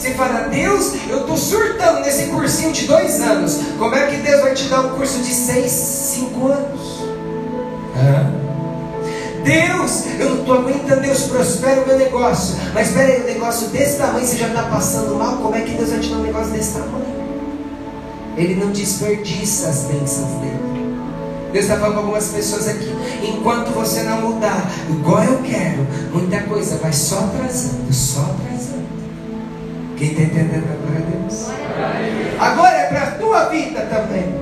Você 0.02 0.16
fala, 0.16 0.48
Deus, 0.48 0.94
eu 1.08 1.20
estou 1.20 1.38
surtando 1.38 2.00
nesse 2.00 2.24
cursinho 2.24 2.72
de 2.72 2.88
dois 2.88 3.22
anos. 3.22 3.60
Como 3.78 3.94
é 3.94 4.08
que 4.08 4.18
Deus 4.18 4.42
vai 4.42 4.56
te 4.56 4.64
dar 4.64 4.82
um 4.82 4.96
curso 4.96 5.20
de 5.20 5.32
seis, 5.32 5.72
cinco 5.72 6.48
anos? 6.48 7.02
Hã? 7.96 8.34
Deus, 9.44 10.06
eu 10.20 10.30
não 10.32 10.40
estou 10.40 10.58
aguentando, 10.58 11.02
Deus 11.02 11.22
prospera 11.26 11.84
o 11.84 11.88
meu 11.88 12.00
negócio. 12.00 12.56
Mas 12.74 12.88
espera 12.88 13.14
aí, 13.14 13.22
um 13.22 13.26
negócio 13.26 13.68
desse 13.68 13.98
tamanho, 13.98 14.26
você 14.26 14.38
já 14.38 14.48
está 14.48 14.64
passando 14.64 15.14
mal, 15.20 15.38
como 15.38 15.56
é 15.56 15.62
que 15.62 15.76
Deus 15.76 15.92
vai 15.92 16.00
te 16.00 16.10
dar 16.10 16.16
um 16.16 16.24
negócio 16.24 16.52
desse 16.52 16.74
tamanho? 16.74 17.06
Ele 18.36 18.56
não 18.56 18.72
desperdiça 18.72 19.70
as 19.70 19.84
bênçãos 19.84 20.32
dele. 20.42 20.96
Deus 21.54 21.66
está 21.66 21.78
falando 21.78 21.94
com 21.94 22.00
algumas 22.00 22.28
pessoas 22.30 22.68
aqui. 22.68 22.92
Enquanto 23.22 23.70
você 23.70 24.02
não 24.02 24.32
mudar, 24.32 24.68
igual 24.90 25.24
eu 25.24 25.44
quero, 25.44 25.86
muita 26.12 26.42
coisa 26.42 26.78
vai 26.78 26.92
só 26.92 27.20
atrasando, 27.20 27.94
só 27.94 28.22
atrasando. 28.22 28.61
Quem 30.02 30.14
está 30.14 30.24
entendendo 30.24 30.66
agora 30.66 31.06
Deus? 31.12 31.46
Agora 32.40 32.76
é 32.76 32.88
para 32.88 33.04
a 33.04 33.12
tua 33.12 33.50
vida 33.50 33.82
também. 33.82 34.34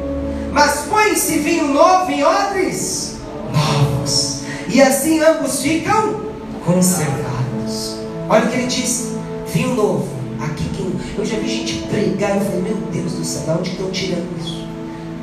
Mas 0.53 0.85
põe-se 0.89 1.39
vinho 1.39 1.67
novo 1.73 2.09
em 2.09 2.23
odres 2.23 3.17
novos. 3.51 4.43
E 4.69 4.81
assim 4.81 5.19
ambos 5.19 5.61
ficam 5.61 6.21
conservados. 6.65 7.97
Olha 8.29 8.45
o 8.45 8.47
que 8.49 8.55
ele 8.55 8.67
diz: 8.67 9.09
vinho 9.47 9.75
novo. 9.75 10.07
Aqui 10.39 10.63
quem. 10.77 10.93
Eu 11.17 11.25
já 11.25 11.37
vi 11.37 11.49
gente 11.49 11.87
pregar, 11.87 12.37
eu 12.37 12.41
falei, 12.41 12.61
meu 12.61 12.77
Deus 12.93 13.11
do 13.15 13.25
céu, 13.25 13.55
de 13.55 13.59
onde 13.59 13.71
estão 13.71 13.91
tirando 13.91 14.39
isso? 14.39 14.65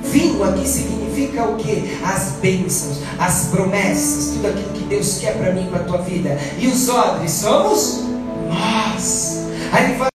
Vinho 0.03 0.45
aqui 0.45 0.69
significa 0.69 1.45
o 1.45 1.57
que? 1.57 1.99
As 2.05 2.33
bênçãos, 2.43 2.99
as 3.19 3.47
promessas, 3.47 4.35
tudo 4.35 4.49
aquilo 4.49 4.69
que 4.75 4.85
Deus 4.85 5.17
quer 5.19 5.39
para 5.39 5.51
mim 5.53 5.65
e 5.67 5.71
para 5.71 5.81
a 5.81 5.85
tua 5.85 5.99
vida. 6.03 6.39
E 6.59 6.67
os 6.67 6.91
odres 6.91 7.31
somos 7.31 8.05
nós. 8.51 9.47
Aí 9.73 9.85
ele 9.85 9.95
fala, 9.95 10.11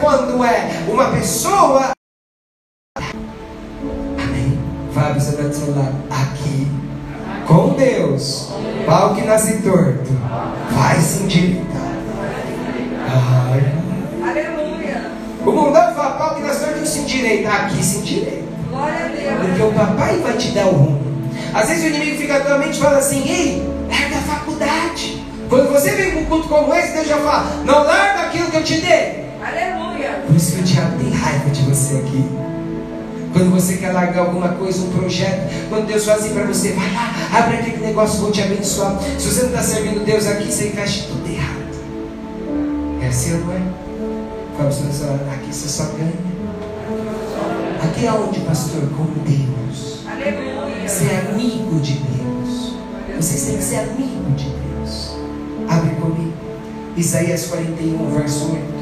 quando 0.00 0.44
é 0.44 0.84
uma 0.88 1.10
pessoa. 1.10 1.90
Amém. 2.96 4.58
Fábio, 4.94 5.20
você 5.20 5.30
está 5.30 5.42
do 5.42 5.54
seu 5.54 5.74
lado. 5.74 5.94
Aqui, 6.10 6.66
com 7.46 7.70
Deus, 7.74 8.52
pau 8.84 9.14
que 9.14 9.22
nasce 9.22 9.62
torto, 9.62 10.10
vai 10.70 10.96
se 11.00 11.22
endireitar. 11.22 11.96
Aleluia. 14.22 15.12
O 15.44 15.52
mundão 15.52 15.94
fala 15.94 16.18
pau 16.18 16.34
que 16.34 16.42
nasce 16.42 16.60
torto 16.60 16.78
não 16.78 16.86
se 16.86 16.98
endireita. 17.00 17.48
Aqui 17.48 17.84
se 17.84 17.98
endireita. 17.98 18.46
Porque 19.40 19.62
o 19.62 19.72
papai 19.72 20.18
vai 20.18 20.36
te 20.36 20.50
dar 20.52 20.66
o 20.66 20.72
rumo. 20.72 21.06
Às 21.54 21.68
vezes 21.68 21.84
o 21.84 21.88
inimigo 21.88 22.18
fica 22.18 22.38
na 22.38 22.44
tua 22.44 22.58
mente 22.58 22.78
e 22.78 22.80
fala 22.80 22.98
assim: 22.98 23.28
ei, 23.28 23.68
larga 23.88 24.16
a 24.16 24.20
faculdade. 24.20 25.24
Quando 25.48 25.72
você 25.72 25.90
vem 25.92 26.12
com 26.12 26.20
um 26.20 26.24
culto 26.26 26.48
como 26.48 26.74
esse, 26.74 26.92
Deus 26.92 27.08
já 27.08 27.18
fala: 27.18 27.64
não 27.64 27.84
larga 27.84 28.22
aquilo 28.22 28.50
que 28.50 28.56
eu 28.56 28.64
te 28.64 28.80
dei. 28.80 29.25
Aleluia. 29.46 30.24
Por 30.26 30.34
isso 30.34 30.56
que 30.56 30.60
o 30.60 30.64
diabo 30.64 30.98
tem 30.98 31.10
raiva 31.10 31.50
de 31.50 31.62
você 31.62 31.98
aqui. 31.98 32.24
Quando 33.32 33.50
você 33.52 33.76
quer 33.76 33.92
largar 33.92 34.22
alguma 34.22 34.48
coisa, 34.48 34.82
um 34.82 34.90
projeto, 34.90 35.48
quando 35.68 35.86
Deus 35.86 36.04
fala 36.04 36.18
assim 36.18 36.34
para 36.34 36.44
você, 36.44 36.72
vai 36.72 36.92
lá, 36.92 37.12
abre 37.32 37.56
aquele 37.58 37.76
negócio, 37.78 38.20
vou 38.20 38.32
te 38.32 38.42
abençoar. 38.42 38.98
Se 39.18 39.28
você 39.28 39.42
não 39.42 39.50
está 39.50 39.62
servindo 39.62 40.04
Deus 40.04 40.26
aqui, 40.26 40.50
você 40.50 40.68
encaixa 40.68 41.06
tudo 41.06 41.30
errado. 41.30 41.66
É 43.00 43.06
assim 43.06 43.34
ou 43.34 43.40
não 43.40 43.52
é? 43.52 43.76
aqui 45.34 45.54
você 45.54 45.68
só 45.68 45.84
ganha. 45.92 46.12
Aqui 47.84 48.06
é 48.06 48.12
onde, 48.12 48.40
pastor? 48.40 48.82
Com 48.96 49.04
Deus. 49.22 50.00
Aleluia. 50.10 50.88
Você 50.88 51.04
é 51.04 51.28
amigo 51.30 51.78
de 51.80 51.92
Deus. 51.92 52.72
Vocês 53.16 53.42
têm 53.44 53.56
que 53.58 53.62
ser 53.62 53.76
amigo 53.76 54.32
de 54.34 54.48
Deus. 54.48 55.16
Abre 55.68 55.94
comigo. 55.96 56.32
Isaías 56.96 57.46
41, 57.46 58.10
verso 58.10 58.52
8. 58.52 58.75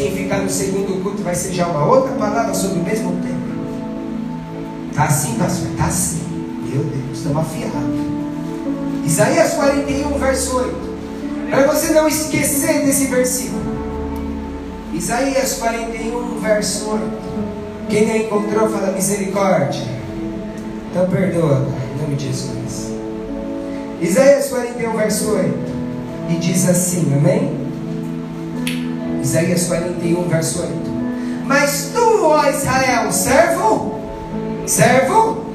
Quem 0.00 0.16
ficar 0.16 0.38
no 0.38 0.48
segundo 0.48 1.02
culto 1.02 1.22
vai 1.22 1.34
ser 1.34 1.52
já 1.52 1.66
uma 1.66 1.84
outra 1.84 2.14
palavra 2.14 2.54
sobre 2.54 2.78
o 2.78 2.82
mesmo 2.82 3.12
tema. 3.20 3.38
Está 4.90 5.04
assim, 5.04 5.34
pastor? 5.34 5.68
Está 5.72 5.84
assim. 5.84 6.22
Meu 6.64 6.82
Deus, 6.82 7.18
estamos 7.18 7.42
afiados. 7.42 8.00
Isaías 9.04 9.52
41, 9.52 10.18
verso 10.18 10.56
8. 10.56 10.74
Para 11.50 11.66
você 11.66 11.92
não 11.92 12.08
esquecer 12.08 12.82
desse 12.86 13.08
versículo. 13.08 13.60
Isaías 14.94 15.58
41, 15.58 16.40
verso 16.40 16.92
8. 16.92 17.04
Quem 17.90 18.06
não 18.06 18.16
encontrou, 18.16 18.70
fala 18.70 18.92
misericórdia. 18.92 19.82
Então 20.90 21.10
perdoa, 21.10 21.68
em 21.94 22.00
nome 22.00 22.16
de 22.16 22.28
Jesus. 22.28 22.90
Isaías 24.00 24.48
41, 24.48 24.96
verso 24.96 25.30
8. 25.30 25.54
E 26.30 26.36
diz 26.36 26.66
assim, 26.70 27.12
amém? 27.14 27.59
Isaías 29.20 29.66
41, 29.66 30.28
verso 30.28 30.62
8. 30.62 30.72
Mas 31.44 31.90
tu, 31.92 32.24
ó 32.24 32.48
Israel, 32.48 33.10
servo, 33.12 34.00
servo, 34.66 35.46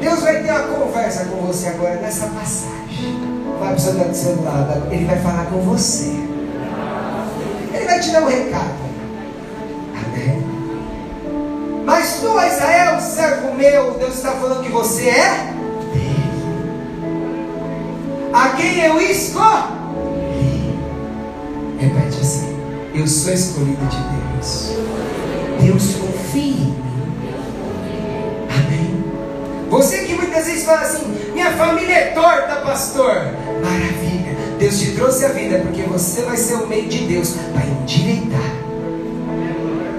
Deus 0.00 0.20
vai 0.20 0.42
ter 0.42 0.50
uma 0.50 0.60
conversa 0.60 1.24
com 1.24 1.46
você 1.46 1.68
agora 1.68 1.96
nessa 1.96 2.26
passagem. 2.26 3.20
Vai 3.58 3.72
precisar 3.72 4.04
do 4.04 4.14
seu 4.14 4.42
lado, 4.42 4.92
ele 4.92 5.04
vai 5.04 5.18
falar 5.20 5.46
com 5.46 5.60
você. 5.60 6.12
Ele 7.72 7.84
vai 7.86 8.00
te 8.00 8.10
dar 8.10 8.22
um 8.22 8.28
recado. 8.28 8.82
Amém. 10.04 10.44
Mas 11.84 12.18
tu, 12.20 12.28
ó 12.28 12.44
Israel, 12.44 13.00
servo 13.00 13.54
meu, 13.54 13.92
Deus 13.98 14.16
está 14.16 14.32
falando 14.32 14.62
que 14.62 14.70
você 14.70 15.08
é 15.08 15.54
dele. 15.92 16.32
A 18.32 18.48
quem 18.50 18.80
eu 18.80 19.00
escolhi. 19.00 20.78
Repete 21.78 22.20
assim. 22.20 22.51
Eu 22.94 23.06
sou 23.06 23.32
escolhido 23.32 23.86
de 23.86 23.96
Deus. 23.96 24.76
Deus 25.62 25.94
confia 25.94 26.42
em 26.42 26.56
mim. 26.56 26.76
Amém. 28.50 29.04
Você 29.70 30.04
que 30.04 30.14
muitas 30.14 30.44
vezes 30.44 30.64
fala 30.64 30.82
assim: 30.82 31.06
minha 31.32 31.52
família 31.52 31.94
é 31.94 32.06
torta, 32.08 32.56
pastor. 32.56 33.14
Maravilha. 33.62 34.36
Deus 34.58 34.78
te 34.78 34.90
trouxe 34.92 35.24
a 35.24 35.28
vida 35.28 35.60
porque 35.60 35.82
você 35.84 36.20
vai 36.22 36.36
ser 36.36 36.56
o 36.56 36.66
meio 36.66 36.86
de 36.86 37.06
Deus 37.06 37.34
para 37.54 37.64
endireitar. 37.64 38.52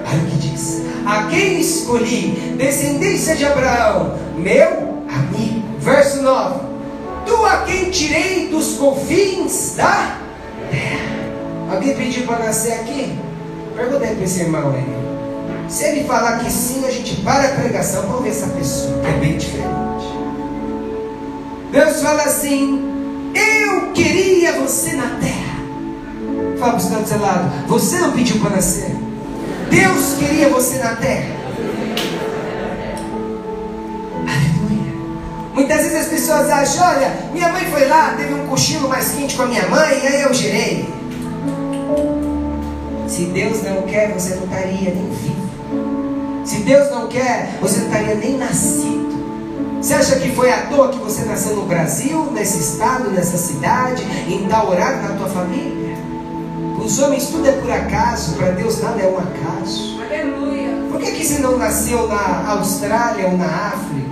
Olha 0.06 0.22
o 0.22 0.26
que 0.26 0.36
diz: 0.36 0.82
A 1.04 1.24
quem 1.24 1.60
escolhi, 1.60 2.54
descendência 2.56 3.34
de 3.34 3.44
Abraão, 3.44 4.16
meu 4.36 5.02
amigo. 5.12 5.64
Verso 5.80 6.22
9: 6.22 6.60
Tu 7.26 7.44
a 7.44 7.56
quem 7.62 7.90
tirei 7.90 8.48
dos 8.50 8.74
confins 8.74 9.74
da 9.76 10.16
terra. 10.70 11.03
Alguém 11.70 11.96
pediu 11.96 12.26
para 12.26 12.40
nascer 12.40 12.72
aqui? 12.74 13.18
Pergunta 13.76 14.04
aí 14.04 14.14
para 14.14 14.24
esse 14.24 14.40
irmão 14.40 14.72
aí. 14.72 15.04
Se 15.68 15.84
ele 15.84 16.04
falar 16.04 16.38
que 16.38 16.50
sim, 16.50 16.84
a 16.86 16.90
gente 16.90 17.16
para 17.22 17.44
a 17.44 17.52
pregação. 17.52 18.02
Vamos 18.02 18.22
ver 18.22 18.30
essa 18.30 18.46
pessoa, 18.48 19.00
que 19.00 19.08
é 19.08 19.12
bem 19.12 19.36
diferente. 19.36 19.74
Deus 21.72 22.00
fala 22.00 22.22
assim: 22.22 23.32
Eu 23.34 23.92
queria 23.92 24.52
você 24.52 24.92
na 24.92 25.18
terra. 25.20 25.54
Fala 26.58 26.72
para 26.74 26.78
o 26.78 27.06
seu 27.06 27.18
do 27.18 27.22
lado: 27.22 27.66
Você 27.66 27.98
não 27.98 28.12
pediu 28.12 28.38
para 28.40 28.50
nascer. 28.50 28.94
Deus 29.70 30.14
queria 30.18 30.48
você 30.50 30.78
na 30.78 30.94
terra. 30.96 31.34
Muitas 35.52 35.78
vezes 35.78 35.96
as 35.96 36.06
pessoas 36.06 36.48
acham: 36.50 36.86
Olha, 36.86 37.12
minha 37.32 37.48
mãe 37.48 37.64
foi 37.66 37.88
lá, 37.88 38.14
teve 38.16 38.34
um 38.34 38.46
cochilo 38.46 38.88
mais 38.88 39.12
quente 39.12 39.34
com 39.34 39.42
a 39.42 39.46
minha 39.46 39.66
mãe, 39.66 40.00
e 40.02 40.06
aí 40.06 40.22
eu 40.22 40.34
girei. 40.34 40.93
Se 43.14 43.26
Deus 43.26 43.62
não 43.62 43.82
quer, 43.82 44.12
você 44.12 44.34
não 44.34 44.42
estaria 44.42 44.92
nem 44.92 45.08
vivo. 45.08 45.48
Se 46.44 46.56
Deus 46.64 46.90
não 46.90 47.06
quer, 47.06 47.56
você 47.60 47.78
não 47.78 47.86
estaria 47.86 48.16
nem 48.16 48.36
nascido. 48.36 49.14
Você 49.80 49.94
acha 49.94 50.16
que 50.16 50.32
foi 50.32 50.50
à 50.50 50.66
toa 50.66 50.88
que 50.88 50.98
você 50.98 51.24
nasceu 51.24 51.54
no 51.54 51.64
Brasil, 51.64 52.32
nesse 52.32 52.58
estado, 52.58 53.10
nessa 53.10 53.36
cidade, 53.38 54.02
em 54.28 54.48
tal 54.48 54.68
horário 54.68 55.00
na 55.08 55.14
tua 55.14 55.28
família? 55.28 55.96
Os 56.84 56.98
homens 56.98 57.28
tudo 57.28 57.48
é 57.48 57.52
por 57.52 57.70
acaso, 57.70 58.34
para 58.34 58.50
Deus 58.50 58.82
nada 58.82 59.00
é 59.00 59.06
um 59.06 59.16
acaso. 59.16 60.02
Aleluia. 60.02 60.70
Por 60.90 61.00
que, 61.00 61.12
que 61.12 61.24
você 61.24 61.38
não 61.38 61.56
nasceu 61.56 62.08
na 62.08 62.50
Austrália 62.50 63.28
ou 63.28 63.38
na 63.38 63.46
África? 63.46 64.10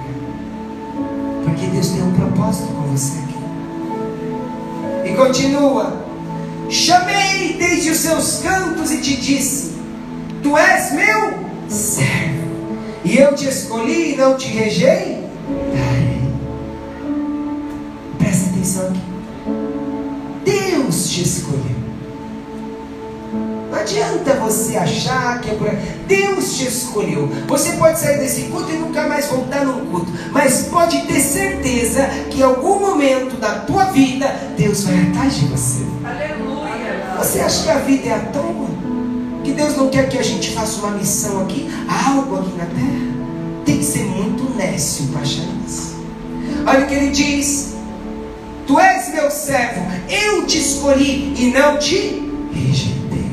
Porque 1.43 1.67
Deus 1.67 1.89
tem 1.89 2.05
um 2.05 2.13
propósito 2.13 2.69
com 2.69 2.83
você 2.83 3.19
aqui. 3.19 5.11
E 5.11 5.15
continua. 5.17 6.02
Chamei 6.69 7.57
desde 7.59 7.91
os 7.91 7.99
seus 7.99 8.39
cantos 8.39 8.91
e 8.91 8.99
te 8.99 9.17
disse: 9.17 9.73
Tu 10.43 10.57
és 10.57 10.93
meu 10.93 11.35
servo, 11.69 12.79
e 13.05 13.19
eu 13.19 13.35
te 13.35 13.49
escolhi 13.49 14.13
e 14.13 14.17
não 14.17 14.37
te 14.37 14.49
rejeitei. 14.49 15.23
Presta 18.19 18.51
atenção 18.51 18.89
aqui. 18.89 19.01
Deus 20.45 21.11
te 21.11 21.23
escolheu. 21.23 21.83
Não 23.71 23.79
adianta 23.79 24.35
você 24.35 24.77
achar 24.77 25.41
que 25.41 25.51
é 25.51 25.55
por 25.55 25.71
Deus 26.07 26.59
te 26.59 26.69
escolheu. 26.69 27.29
Você 27.49 27.73
pode 27.73 27.99
sair 27.99 28.19
desse 28.19 28.43
culto 28.43 28.71
e 28.71 28.77
nunca 28.77 29.09
mais 29.09 29.27
voltar 29.27 29.65
num 29.65 29.87
culto, 29.87 30.13
mas 30.31 30.65
pode 30.65 31.01
ter 31.07 31.21
certeza 31.21 32.07
que 32.31 32.41
em 32.41 32.43
algum 32.43 32.79
momento 32.79 33.37
da 33.41 33.61
tua 33.61 33.85
vida 33.87 34.29
Deus 34.57 34.85
vai 34.85 35.01
atrás 35.09 35.37
de 35.37 35.47
você. 35.47 35.83
Aleluia. 36.05 36.42
Você 37.23 37.39
acha 37.39 37.63
que 37.63 37.71
a 37.71 37.79
vida 37.79 38.09
é 38.09 38.15
à 38.15 38.19
toa? 38.19 38.67
Que 39.45 39.53
Deus 39.53 39.77
não 39.77 39.89
quer 39.89 40.09
que 40.09 40.19
a 40.19 40.23
gente 40.25 40.51
faça 40.51 40.81
uma 40.81 40.97
missão 40.97 41.43
aqui, 41.43 41.71
algo 41.89 42.37
aqui 42.37 42.51
na 42.57 42.67
terra. 42.67 43.63
Tem 43.65 43.79
que 43.79 43.85
ser 43.85 44.05
muito 44.07 44.53
nécio 44.57 45.07
para 45.07 45.21
achar 45.21 45.45
isso. 45.65 45.95
Olha 46.67 46.85
o 46.85 46.89
que 46.89 46.95
ele 46.95 47.11
diz: 47.11 47.75
Tu 48.67 48.77
és 48.77 49.15
meu 49.15 49.31
servo, 49.31 49.87
eu 50.11 50.45
te 50.49 50.59
escolhi 50.59 51.33
e 51.39 51.53
não 51.53 51.79
te 51.79 52.29
rejeitei. 52.53 53.31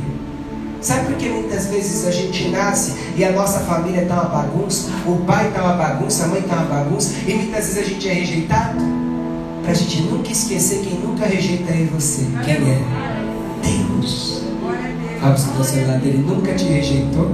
Sabe 0.82 1.08
por 1.08 1.16
que 1.16 1.28
muitas 1.28 1.66
vezes 1.66 2.06
a 2.06 2.12
gente 2.12 2.48
nasce 2.50 2.94
e 3.18 3.26
a 3.26 3.32
nossa 3.32 3.62
família 3.62 4.04
está 4.04 4.22
uma 4.22 4.26
bagunça, 4.26 4.88
o 5.08 5.16
pai 5.26 5.48
está 5.48 5.64
uma 5.64 5.74
bagunça, 5.74 6.26
a 6.26 6.28
mãe 6.28 6.42
está 6.42 6.58
uma 6.58 6.66
bagunça, 6.66 7.16
e 7.28 7.34
muitas 7.34 7.66
vezes 7.66 7.78
a 7.80 7.90
gente 7.90 8.08
é 8.08 8.14
rejeitado? 8.14 8.78
Para 9.64 9.72
a 9.72 9.76
gente 9.76 10.04
nunca 10.04 10.32
esquecer 10.32 10.82
quem 10.82 11.00
nunca 11.00 11.26
rejeita 11.26 11.72
é 11.72 11.88
você. 11.92 12.28
Quem 12.46 12.54
é? 12.54 13.19
Deus. 13.62 14.44
Fala 15.20 15.36
para 15.36 15.62
o 15.62 15.64
seu 15.64 15.88
lado, 15.88 16.06
ele 16.06 16.20
nunca 16.20 16.54
te 16.54 16.66
rejeitou, 16.66 17.30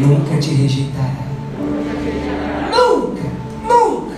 nunca 0.00 0.38
te 0.38 0.50
rejeitará. 0.54 1.26
Nunca, 2.70 3.22
nunca. 3.68 4.16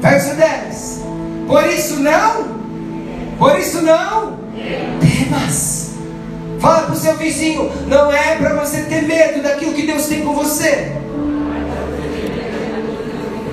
Verso 0.00 0.36
10. 0.36 1.04
Por 1.46 1.64
isso 1.66 2.00
não, 2.00 2.44
por 3.38 3.58
isso 3.58 3.82
não 3.82 4.36
temas. 5.00 5.94
Fala 6.58 6.82
para 6.84 6.94
o 6.94 6.96
seu 6.96 7.16
vizinho, 7.16 7.70
não 7.86 8.10
é 8.10 8.36
para 8.36 8.54
você 8.54 8.82
ter 8.82 9.02
medo 9.02 9.42
daquilo 9.42 9.74
que 9.74 9.86
Deus 9.86 10.06
tem 10.06 10.24
com 10.24 10.34
você. 10.34 10.96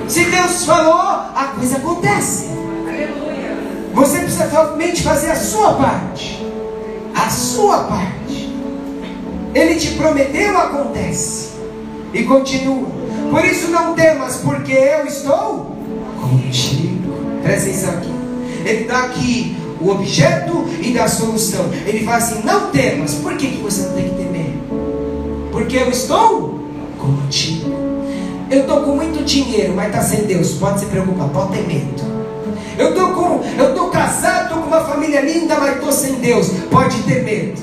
Se 0.08 0.26
Deus 0.26 0.66
falou, 0.66 1.00
a 1.00 1.54
coisa 1.58 1.78
acontece. 1.78 2.50
Você 3.94 4.20
precisa 4.20 4.50
somente 4.50 5.04
fazer 5.04 5.30
a 5.30 5.36
sua 5.36 5.74
parte. 5.74 6.44
A 7.16 7.30
sua 7.30 7.84
parte. 7.84 8.52
Ele 9.54 9.76
te 9.76 9.92
prometeu, 9.92 10.58
acontece. 10.58 11.54
E 12.14 12.24
continua. 12.24 12.88
Por 13.30 13.46
isso 13.46 13.70
não 13.70 13.94
temas, 13.94 14.38
porque 14.38 14.72
eu 14.72 15.06
estou 15.06 15.76
contigo. 16.20 17.14
Presta 17.44 17.70
atenção 17.70 17.94
aqui. 17.94 18.14
Ele 18.66 18.82
está 18.82 19.04
aqui 19.04 19.58
o 19.80 19.90
objeto 19.90 20.66
e 20.82 20.92
da 20.92 21.08
solução. 21.08 21.66
Ele 21.86 22.04
fala 22.04 22.18
assim: 22.18 22.42
não 22.44 22.72
temas. 22.72 23.14
Por 23.16 23.38
que, 23.38 23.48
que 23.48 23.62
você 23.62 23.84
não 23.84 23.94
tem 23.94 24.10
que 24.10 24.16
temer? 24.16 24.54
Porque 25.52 25.78
eu 25.78 25.90
estou 25.90 26.60
contigo. 26.98 27.72
Eu 28.50 28.62
estou 28.62 28.82
com 28.82 28.96
muito 28.96 29.24
dinheiro, 29.24 29.74
mas 29.76 29.88
está 29.88 30.02
sem 30.02 30.26
Deus. 30.26 30.54
Pode 30.54 30.80
se 30.80 30.86
preocupar, 30.88 31.30
pode 31.30 31.54
ter 31.54 31.68
medo. 31.68 32.13
Eu 32.78 32.90
estou 32.90 33.14
com, 33.14 33.44
eu 33.58 33.70
estou 33.70 33.90
casado, 33.90 34.56
com 34.56 34.68
uma 34.68 34.82
família 34.82 35.22
linda, 35.22 35.56
mas 35.58 35.76
estou 35.76 35.92
sem 35.92 36.14
Deus. 36.16 36.50
Pode 36.72 37.04
ter 37.04 37.24
medo. 37.24 37.62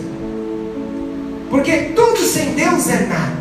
Porque 1.51 1.73
tudo 1.97 2.19
sem 2.19 2.53
Deus 2.53 2.89
é 2.89 3.07
nada. 3.07 3.41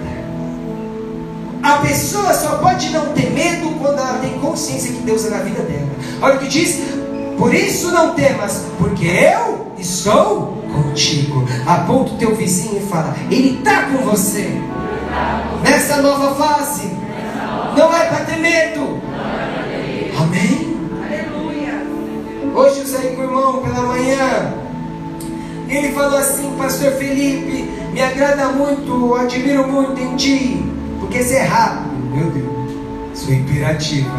A 1.61 1.77
pessoa 1.79 2.33
só 2.33 2.57
pode 2.57 2.89
não 2.89 3.13
ter 3.13 3.29
medo 3.31 3.69
quando 3.79 3.99
ela 3.99 4.17
tem 4.19 4.39
consciência 4.39 4.91
que 4.91 5.01
Deus 5.01 5.25
é 5.25 5.29
na 5.29 5.39
vida 5.39 5.61
dela. 5.61 5.89
Olha 6.21 6.35
o 6.35 6.39
que 6.39 6.47
diz: 6.47 6.79
por 7.38 7.53
isso 7.53 7.91
não 7.91 8.15
temas, 8.15 8.65
porque 8.77 9.05
eu 9.05 9.71
estou 9.77 10.57
contigo. 10.73 11.45
Aponta 11.65 12.13
o 12.13 12.17
teu 12.17 12.35
vizinho 12.35 12.81
e 12.81 12.88
fala: 12.88 13.15
Ele 13.29 13.59
está 13.59 13.83
com 13.83 13.97
você. 13.99 14.49
Nessa 15.63 16.01
nova 16.01 16.35
fase. 16.35 16.89
Não 17.77 17.95
é 17.95 18.05
para 18.05 18.25
ter 18.25 18.38
medo. 18.38 18.99
Amém? 20.19 20.68
Hoje 22.55 22.79
eu 22.79 22.87
saí 22.87 23.15
com 23.15 23.21
o 23.21 23.25
irmão 23.25 23.61
pela 23.61 23.81
manhã. 23.81 24.53
Ele 25.67 25.91
falou 25.91 26.17
assim, 26.17 26.51
Pastor 26.57 26.91
Felipe, 26.93 27.69
me 27.91 28.01
agrada 28.01 28.47
muito, 28.49 29.15
admiro 29.15 29.67
muito 29.67 29.99
em 30.01 30.15
ti, 30.15 30.65
porque 30.99 31.23
você 31.23 31.35
é 31.35 31.43
rápido. 31.43 31.89
Meu 32.12 32.29
Deus, 32.31 32.71
sou 33.13 33.33
imperativo. 33.33 34.09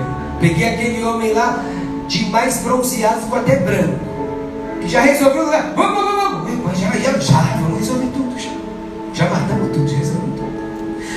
Peguei 0.41 0.69
aquele 0.69 1.03
homem 1.03 1.33
lá, 1.33 1.65
de 2.07 2.27
mais 2.27 2.59
bronzeado 2.59 3.23
ficou 3.23 3.39
até 3.39 3.57
branco. 3.57 3.99
Que 4.81 4.89
já 4.89 5.01
resolveu, 5.01 5.47
vamos, 5.47 5.77
vamos, 5.77 6.45
vamos. 6.45 6.65
Mas 6.65 6.79
já, 6.79 6.91
já, 6.93 7.19
já, 7.19 7.41
vamos 7.61 7.79
resolver 7.81 8.07
tudo. 8.15 8.39
Já, 8.39 8.51
já 9.13 9.31
matamos 9.31 9.73
tudo, 9.73 9.89
já 9.89 9.97
resolvemos 9.99 10.41
tudo. 10.41 10.53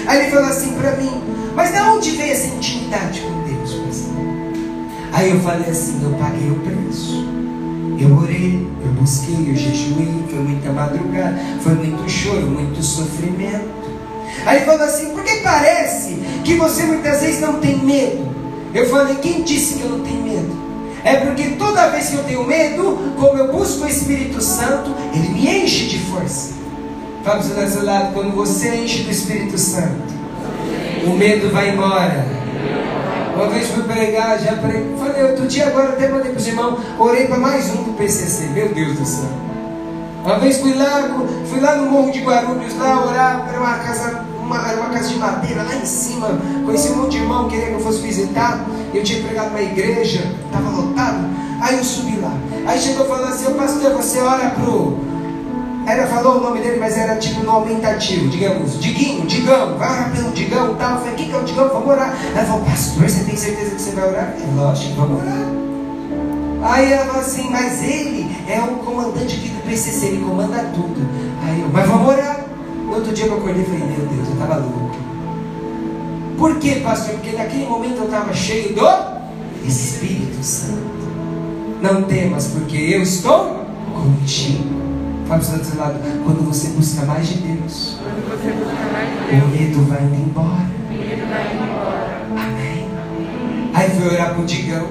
Aí 0.07 0.19
ele 0.19 0.31
falou 0.31 0.49
assim 0.49 0.73
para 0.73 0.95
mim, 0.97 1.21
mas 1.55 1.71
de 1.71 1.79
onde 1.79 2.11
veio 2.11 2.33
essa 2.33 2.47
intimidade 2.47 3.21
com 3.21 3.29
Deus? 3.29 3.42
Aí 5.13 5.29
eu 5.29 5.39
falei 5.41 5.69
assim, 5.69 6.03
eu 6.03 6.09
paguei 6.17 6.49
o 6.49 6.55
preço. 6.55 7.23
Eu 7.99 8.17
orei, 8.17 8.67
eu 8.83 8.91
busquei, 8.93 9.35
eu 9.47 9.55
jejuei, 9.55 10.23
foi 10.27 10.39
muita 10.39 10.71
madrugada, 10.71 11.39
foi 11.61 11.75
muito 11.75 12.09
choro, 12.09 12.47
muito 12.47 12.81
sofrimento. 12.81 13.69
Aí 14.45 14.57
ele 14.57 14.65
falou 14.65 14.83
assim, 14.83 15.11
porque 15.11 15.35
parece 15.37 16.17
que 16.43 16.55
você 16.55 16.83
muitas 16.83 17.21
vezes 17.21 17.39
não 17.39 17.59
tem 17.59 17.77
medo. 17.77 18.27
Eu 18.73 18.89
falei, 18.89 19.15
quem 19.15 19.43
disse 19.43 19.75
que 19.75 19.83
eu 19.83 19.89
não 19.89 19.99
tenho 19.99 20.23
medo? 20.23 20.51
É 21.03 21.17
porque 21.17 21.49
toda 21.51 21.89
vez 21.89 22.09
que 22.09 22.15
eu 22.15 22.23
tenho 22.23 22.43
medo, 22.45 23.13
como 23.19 23.37
eu 23.37 23.51
busco 23.51 23.85
o 23.85 23.87
Espírito 23.87 24.41
Santo, 24.41 24.91
ele 25.13 25.29
me 25.29 25.63
enche 25.63 25.89
de 25.89 25.99
força. 25.99 26.53
Fala 27.23 27.41
para 27.43 27.63
o 27.63 27.69
seu 27.69 27.85
lado, 27.85 28.13
quando 28.13 28.31
você 28.31 28.75
enche 28.75 29.03
do 29.03 29.11
Espírito 29.11 29.57
Santo, 29.57 30.13
o 31.05 31.15
medo 31.15 31.51
vai 31.51 31.69
embora. 31.69 32.42
Uma 33.35 33.47
vez 33.47 33.67
fui 33.67 33.83
pregar, 33.83 34.39
já 34.39 34.53
preguei, 34.53 34.95
falei 34.97 35.23
outro 35.23 35.47
dia, 35.47 35.67
agora 35.67 35.89
até 35.89 36.07
mandei 36.07 36.31
para 36.31 36.39
os 36.39 36.47
irmãos, 36.47 36.79
orei 36.99 37.27
para 37.27 37.37
mais 37.37 37.69
um 37.71 37.83
do 37.83 37.93
PCC, 37.97 38.47
meu 38.47 38.69
Deus 38.69 38.97
do 38.97 39.05
céu. 39.05 39.29
Uma 40.23 40.39
vez 40.39 40.57
fui 40.57 40.73
lá, 40.73 41.25
fui 41.49 41.59
lá 41.59 41.75
no 41.75 41.89
Morro 41.89 42.11
de 42.11 42.21
Guarulhos, 42.21 42.77
lá 42.77 43.05
orar, 43.05 43.45
era 43.49 43.59
uma 43.59 43.77
casa 43.79 44.33
uma, 44.43 44.69
era 44.69 44.79
uma 44.79 44.89
casa 44.89 45.09
de 45.09 45.15
madeira 45.15 45.63
lá 45.63 45.75
em 45.75 45.85
cima. 45.85 46.29
Conheci 46.65 46.91
um 46.91 46.97
monte 46.97 47.11
de 47.11 47.17
irmão, 47.17 47.47
queria 47.47 47.67
que 47.67 47.73
eu 47.73 47.79
fosse 47.79 48.01
visitar. 48.01 48.65
Eu 48.93 49.03
tinha 49.03 49.23
pregado 49.23 49.49
uma 49.49 49.61
igreja, 49.61 50.31
estava 50.45 50.69
lotado. 50.69 51.25
Aí 51.61 51.77
eu 51.77 51.83
subi 51.83 52.17
lá. 52.17 52.33
Aí 52.67 52.79
chegou 52.79 53.05
falando 53.05 53.33
assim: 53.33 53.53
pastor, 53.53 53.93
você 53.93 54.19
ora 54.19 54.49
pro. 54.51 55.12
Ela 55.85 56.07
falou 56.07 56.37
o 56.37 56.41
nome 56.41 56.61
dele, 56.61 56.77
mas 56.79 56.97
era 56.97 57.17
tipo 57.17 57.41
no 57.43 57.51
aumentativo, 57.51 58.29
digamos, 58.29 58.79
Diguinho, 58.79 59.25
Digão, 59.27 59.77
vai 59.77 60.11
pelo 60.11 60.31
Digão 60.31 60.75
tal. 60.75 60.91
Eu 60.91 60.97
falei, 60.99 61.13
o 61.13 61.15
que, 61.15 61.25
que 61.25 61.33
é 61.33 61.37
o 61.37 61.43
Digão? 61.43 61.67
Vamos 61.69 61.87
orar. 61.87 62.17
Ela 62.33 62.45
falou, 62.45 62.63
pastor, 62.63 63.09
você 63.09 63.23
tem 63.25 63.35
certeza 63.35 63.75
que 63.75 63.81
você 63.81 63.91
vai 63.91 64.07
orar? 64.07 64.33
É 64.39 64.55
lógico, 64.55 64.95
vamos 64.95 65.21
orar. 65.21 65.63
Aí 66.63 66.93
ela 66.93 67.05
falou 67.05 67.21
assim, 67.21 67.49
mas 67.49 67.83
ele 67.83 68.33
é 68.47 68.59
o 68.61 68.77
comandante 68.77 69.35
aqui 69.35 69.49
do 69.49 69.61
PCC, 69.67 70.05
ele 70.05 70.25
comanda 70.25 70.59
tudo. 70.73 71.05
Aí 71.43 71.59
eu, 71.59 71.67
mas 71.67 71.87
vamos 71.87 72.07
orar. 72.07 72.45
Outro 72.89 73.11
dia 73.11 73.25
eu 73.25 73.37
acordei 73.37 73.63
e 73.63 73.65
falei, 73.65 73.79
meu 73.79 74.07
Deus, 74.07 74.27
eu 74.27 74.33
estava 74.33 74.55
louco. 74.55 74.95
Por 76.37 76.59
quê, 76.59 76.81
pastor? 76.83 77.15
Porque 77.15 77.35
naquele 77.35 77.65
momento 77.65 77.97
eu 77.97 78.05
estava 78.05 78.33
cheio 78.33 78.73
do 78.73 78.87
Espírito 79.67 80.41
Santo. 80.41 80.93
Não 81.81 82.03
temas, 82.03 82.47
porque 82.47 82.77
eu 82.77 83.01
estou 83.01 83.65
contigo. 83.93 84.82
Fala 85.27 85.41
para 85.41 85.49
o 85.49 85.57
outro 85.57 85.77
lado, 85.77 85.99
quando 86.25 86.45
você 86.45 86.69
busca 86.69 87.05
mais 87.05 87.27
de 87.27 87.35
Deus, 87.35 87.97
o 89.31 89.47
medo 89.47 89.81
vai 89.87 90.03
indo 90.03 90.15
embora. 90.15 90.67
Amém. 92.31 92.87
Aí 93.73 93.89
fui 93.89 94.13
orar 94.13 94.33
para 94.33 94.41
o 94.41 94.45
Digão. 94.45 94.87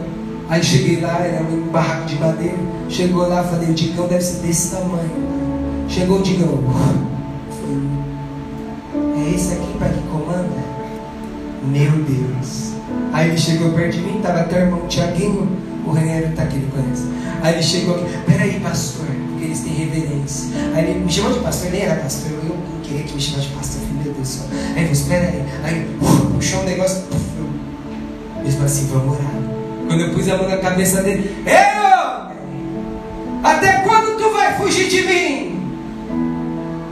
Aí 0.49 0.63
cheguei 0.63 1.01
lá, 1.01 1.21
era 1.21 1.45
um 1.45 1.69
barraco 1.71 2.07
de 2.07 2.19
madeira. 2.19 2.59
Chegou 2.89 3.29
lá, 3.29 3.43
falei, 3.45 3.71
o 3.71 3.75
Digão 3.75 4.07
deve 4.09 4.23
ser 4.23 4.47
desse 4.47 4.75
tamanho. 4.75 5.11
Chegou 5.89 6.19
o 6.19 6.23
Digão. 6.23 6.63
É 9.17 9.35
esse 9.35 9.55
aqui 9.55 9.79
para 9.79 9.89
que 9.89 10.01
comanda? 10.09 10.49
Meu 11.65 11.93
Deus. 11.93 12.72
Aí 13.13 13.29
ele 13.29 13.39
chegou 13.39 13.71
perto 13.73 13.93
de 13.93 14.01
mim, 14.01 14.17
estava 14.17 14.41
até 14.41 14.57
o 14.57 14.61
irmão 14.61 14.89
Tiaguinho, 14.89 15.49
o 15.87 15.91
Raniero 15.91 16.29
está 16.29 16.45
aqui, 16.45 16.57
ele 16.57 16.71
conhece. 16.75 17.05
Aí 17.43 17.55
ele 17.55 17.63
chegou 17.63 17.97
aqui, 17.97 18.05
peraí, 18.27 18.61
pastor, 18.61 19.07
porque 19.29 19.45
eles 19.45 19.61
têm 19.61 19.75
reverência. 19.75 20.49
Aí 20.75 20.91
ele 20.91 21.01
me 21.01 21.13
chamou 21.13 21.33
de 21.33 21.41
pastor, 21.41 21.71
nem 21.71 21.83
era 21.83 22.01
pastor, 22.01 22.31
eu, 22.33 22.39
eu 22.39 22.57
queria 22.83 23.03
que 23.03 23.15
me 23.15 23.21
chamasse 23.21 23.49
de 23.49 23.55
pastor, 23.55 23.81
falei, 23.83 23.95
meu 24.05 24.15
Deus 24.15 24.17
do 24.17 24.25
céu. 24.27 24.47
Aí 24.51 24.69
ele 24.69 24.77
falou, 24.81 24.93
espera 24.93 25.29
aí. 25.29 25.45
Aí 25.63 25.97
uh, 26.01 26.35
puxou 26.35 26.61
um 26.61 26.65
negócio, 26.65 27.03
eu, 27.13 28.41
ele 28.41 28.53
falou 28.53 28.67
assim, 28.67 28.87
vamos 28.87 29.19
orar. 29.19 29.33
Quando 29.89 30.01
eu 30.01 30.15
pus 30.15 30.29
a 30.29 30.37
mão 30.37 30.49
na 30.49 30.57
cabeça 30.57 31.03
dele, 31.03 31.37
homem, 31.45 32.39
até 33.45 33.81
quando 33.83 34.17
tu 34.17 34.33
vai 34.33 34.57
fugir 34.57 34.89
de 34.89 35.03
mim? 35.03 35.53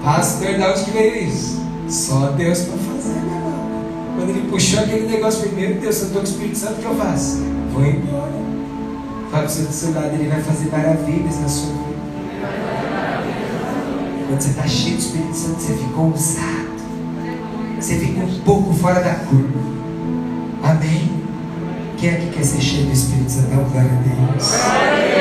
Pastor, 0.05 0.55
de 0.55 0.63
onde 0.63 0.85
que 0.85 0.91
veio 0.91 1.29
isso? 1.29 1.61
Só 1.89 2.33
Deus 2.33 2.61
para 2.61 2.77
irmão. 2.77 2.90
Quando 4.17 4.31
ele 4.31 4.49
puxou 4.49 4.81
aquele 4.81 5.07
negócio 5.07 5.49
primeiro, 5.49 5.81
Deus, 5.81 6.01
eu 6.01 6.07
estou 6.07 6.23
com 6.23 6.27
o 6.27 6.31
Espírito 6.31 6.59
Santo, 6.59 6.73
o 6.75 6.77
que 6.77 6.85
eu 6.85 6.95
faço? 6.95 7.39
Vou 7.73 7.85
embora. 7.85 8.33
Fala 9.31 9.47
para 9.47 9.53
o 9.53 9.65
do 9.65 9.73
seu 9.73 9.95
lado, 9.95 10.15
ele 10.15 10.29
vai 10.29 10.43
fazer 10.43 10.71
maravilhas 10.71 11.41
na 11.41 11.49
sua 11.49 11.73
vida. 11.73 11.91
Quando 14.29 14.41
você 14.41 14.51
está 14.51 14.67
cheio 14.67 14.97
do 14.97 15.01
Espírito 15.01 15.35
Santo, 15.35 15.61
você 15.61 15.73
fica 15.75 16.01
ousado. 16.01 16.71
Você 17.81 17.97
fica 17.97 18.21
um 18.21 18.41
pouco 18.41 18.75
fora 18.75 19.01
da 19.01 19.15
curva. 19.15 19.59
Amém? 20.63 21.11
Quem 21.97 22.11
é 22.11 22.15
que 22.15 22.31
quer 22.31 22.45
ser 22.45 22.61
cheio 22.61 22.87
do 22.87 22.93
Espírito 22.93 23.31
Santo? 23.31 23.55
Não, 23.55 23.65
glória 23.65 23.91
a 23.91 24.03
Deus. 24.03 24.53
Não 24.53 25.20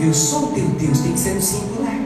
Eu 0.00 0.14
sou 0.14 0.48
teu 0.48 0.64
Deus, 0.64 1.00
tem 1.00 1.12
que 1.12 1.18
ser 1.18 1.34
no 1.34 1.42
singular. 1.42 1.98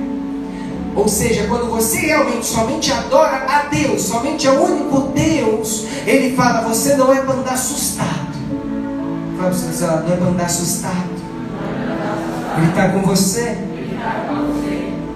Ou 0.95 1.09
seja, 1.09 1.47
quando 1.47 1.71
você 1.71 1.99
realmente 1.99 2.45
somente 2.45 2.93
adora 2.93 3.47
a 3.49 3.63
Deus, 3.65 4.03
somente 4.03 4.47
ao 4.47 4.57
único 4.57 5.01
Deus, 5.15 5.87
ele 6.07 6.35
fala: 6.37 6.69
Você 6.69 6.97
não 6.97 7.13
é 7.13 7.21
para 7.21 7.35
andar 7.35 7.55
assustado. 7.55 8.33
Fala 9.39 9.51
para 9.51 9.59
você, 9.59 9.85
não 9.85 10.13
é 10.13 10.17
para 10.17 10.27
andar 10.27 10.47
assustado. 10.47 11.13
Ele 12.59 12.69
está 12.69 12.89
com 12.91 13.03
você. 13.03 13.57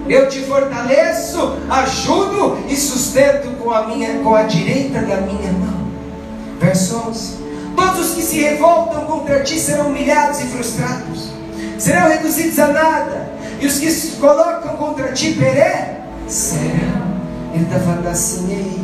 Eu 0.09 0.29
te 0.29 0.39
fortaleço, 0.41 1.57
ajudo 1.69 2.59
e 2.69 2.75
sustento 2.75 3.49
com 3.57 3.71
a 3.71 3.87
minha 3.87 4.19
com 4.19 4.33
a 4.33 4.43
direita 4.43 5.01
da 5.01 5.17
minha 5.17 5.51
mão. 5.51 5.87
Verso 6.59 7.03
11. 7.07 7.37
Todos 7.75 8.09
os 8.09 8.15
que 8.15 8.21
se 8.21 8.39
revoltam 8.39 9.05
contra 9.05 9.43
ti 9.43 9.59
serão 9.59 9.87
humilhados 9.87 10.39
e 10.39 10.45
frustrados. 10.45 11.36
Serão 11.77 12.09
reduzidos 12.09 12.57
a 12.59 12.67
nada. 12.67 13.31
E 13.59 13.65
os 13.65 13.79
que 13.79 13.89
se 13.89 14.17
colocam 14.17 14.75
contra 14.77 15.11
ti 15.13 15.33
perecerão. 15.33 17.07
Ele 17.53 17.63
está 17.63 17.79
falando 17.79 18.07
assim, 18.07 18.51
ei, 18.51 18.81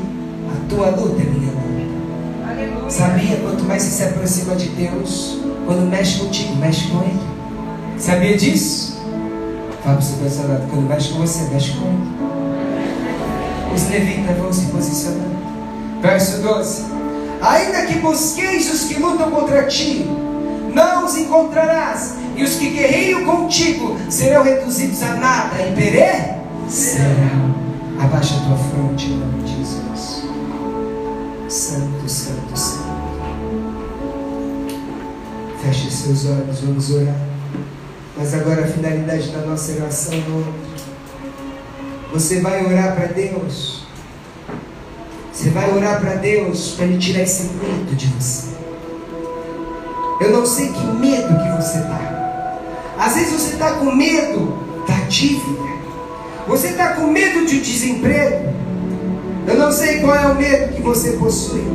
a 0.52 0.70
tua 0.70 0.90
luta 0.90 1.22
é 1.22 1.26
minha 1.26 1.52
luta. 1.52 2.90
Sabia? 2.90 3.38
Quanto 3.38 3.64
mais 3.64 3.84
você 3.84 3.90
se 3.90 4.04
aproxima 4.04 4.56
de 4.56 4.70
Deus, 4.70 5.40
quando 5.66 5.90
mexe 5.90 6.20
contigo, 6.20 6.56
mexe 6.56 6.88
com 6.88 7.02
Ele. 7.04 7.34
Sabia 7.98 8.36
disso? 8.36 8.94
Fala 9.84 9.98
para 9.98 10.00
o 10.00 10.02
seu 10.02 10.18
personagem, 10.18 10.68
quando 10.70 10.88
mexe 10.88 11.14
com 11.14 11.20
você, 11.20 11.44
mexe 11.54 11.72
com 11.74 11.86
ele. 11.86 12.14
Os 13.76 13.90
levitas 13.90 14.38
vão 14.38 14.54
se 14.54 14.66
posicionando. 14.68 15.36
Verso 16.02 16.42
12: 16.42 16.86
Ainda 17.42 17.86
que 17.86 18.00
busqueis 18.00 18.74
os 18.74 18.84
que 18.86 19.00
lutam 19.00 19.30
contra 19.30 19.64
ti, 19.64 20.10
não 20.74 21.06
os 21.06 21.18
encontrarás, 21.18 22.16
e 22.36 22.44
os 22.44 22.56
que 22.56 22.70
guerreiam 22.70 23.26
contigo 23.26 23.98
serão 24.10 24.44
reduzidos 24.44 25.02
a 25.04 25.16
nada 25.16 25.56
e 25.62 25.74
perecerão. 25.76 27.54
Abaixa 28.00 28.36
a 28.36 28.40
tua 28.40 28.58
fronte 28.58 29.06
em 29.08 29.18
nome 29.18 29.44
de 29.44 29.58
Jesus. 29.58 30.26
Santo, 31.48 32.10
Santo, 32.10 32.58
Santo. 32.58 32.94
Feche 35.62 35.92
seus 35.92 36.26
olhos, 36.26 36.60
vamos 36.62 36.92
orar. 36.92 37.16
Mas 38.18 38.34
agora 38.34 38.66
a 38.66 38.68
finalidade 38.68 39.30
da 39.30 39.40
nossa 39.40 39.72
oração 39.74 40.14
não. 40.28 40.44
Você 42.12 42.42
vai 42.42 42.66
orar 42.66 42.96
para 42.96 43.08
Deus. 43.08 43.84
Você 45.32 45.50
vai 45.50 45.72
orar 45.74 46.00
para 46.00 46.16
Deus 46.16 46.72
para 46.72 46.86
Ele 46.86 46.98
tirar 46.98 47.22
esse 47.22 47.44
medo 47.54 47.96
de 47.96 48.08
você. 48.08 48.54
Eu 50.22 50.32
não 50.32 50.46
sei 50.46 50.70
que 50.70 50.86
medo 50.86 51.28
que 51.28 51.62
você 51.62 51.80
está. 51.80 52.13
Às 53.04 53.16
vezes 53.16 53.34
você 53.34 53.54
está 53.56 53.74
com 53.74 53.94
medo 53.94 54.58
da 54.88 54.96
dívida. 55.10 55.62
Você 56.48 56.68
está 56.68 56.94
com 56.94 57.08
medo 57.08 57.46
de 57.46 57.60
desemprego. 57.60 58.54
Eu 59.46 59.58
não 59.58 59.74
sei 59.74 60.00
qual 60.00 60.16
é 60.16 60.26
o 60.28 60.36
medo 60.36 60.74
que 60.74 60.82
você 60.82 61.12
possui. 61.12 61.68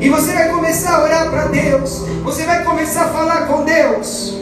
E 0.00 0.08
você 0.08 0.32
vai 0.32 0.48
começar 0.50 0.94
a 0.94 1.02
orar 1.02 1.30
para 1.30 1.48
Deus. 1.48 2.04
Você 2.22 2.44
vai 2.44 2.62
começar 2.62 3.06
a 3.06 3.08
falar 3.08 3.48
com 3.48 3.64
Deus. 3.64 4.36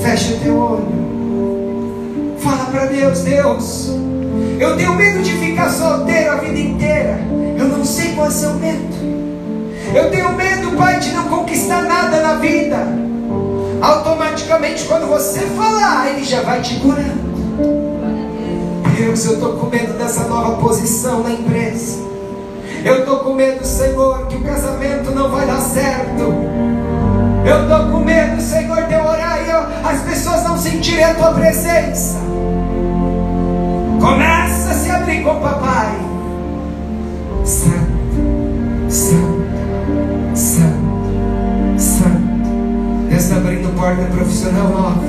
Fecha 0.00 0.38
teu 0.44 0.56
olho. 0.56 2.36
Fala 2.38 2.66
para 2.66 2.86
Deus, 2.86 3.22
Deus. 3.22 3.90
Eu 4.60 4.76
tenho 4.76 4.94
medo 4.94 5.22
de 5.24 5.32
ficar 5.32 5.70
solteiro 5.70 6.34
a 6.34 6.36
vida 6.36 6.56
inteira. 6.56 7.18
Eu 7.58 7.66
não 7.66 7.84
sei 7.84 8.12
qual 8.14 8.26
é 8.26 8.28
o 8.28 8.32
seu 8.32 8.54
medo. 8.54 8.94
Eu 9.92 10.08
tenho 10.08 10.32
medo, 10.34 10.76
Pai, 10.76 11.00
de 11.00 11.10
não 11.10 11.24
conquistar 11.24 11.82
nada 11.82 12.20
na 12.20 12.34
vida. 12.34 13.07
Automaticamente, 13.80 14.84
quando 14.84 15.06
você 15.06 15.40
falar, 15.40 16.10
Ele 16.10 16.24
já 16.24 16.42
vai 16.42 16.60
te 16.60 16.76
curando. 16.76 17.28
Deus, 18.96 19.24
eu 19.24 19.34
estou 19.34 19.52
com 19.52 19.66
medo 19.66 19.92
dessa 19.92 20.24
nova 20.24 20.56
posição 20.56 21.22
na 21.22 21.30
empresa. 21.30 21.98
Eu 22.84 23.00
estou 23.00 23.20
com 23.20 23.34
medo, 23.34 23.64
Senhor, 23.64 24.26
que 24.26 24.36
o 24.36 24.42
casamento 24.42 25.10
não 25.12 25.30
vai 25.30 25.46
dar 25.46 25.60
certo. 25.60 26.22
Eu 27.46 27.62
estou 27.62 27.92
com 27.92 28.04
medo, 28.04 28.40
Senhor, 28.40 28.82
de 28.84 28.94
eu 28.94 29.04
orar 29.04 29.38
e 29.44 29.50
eu, 29.50 29.88
as 29.88 30.00
pessoas 30.02 30.42
não 30.44 30.58
sentirem 30.58 31.04
a 31.04 31.14
tua 31.14 31.32
presença. 31.32 32.18
Começa 34.00 34.70
a 34.70 34.74
se 34.74 34.90
abrir 34.90 35.22
com 35.22 35.30
o 35.30 35.40
papai. 35.40 35.94
Santo, 37.44 37.87
Abrindo 43.30 43.74
porta 43.76 44.04
profissional 44.04 44.68
nova. 44.68 45.02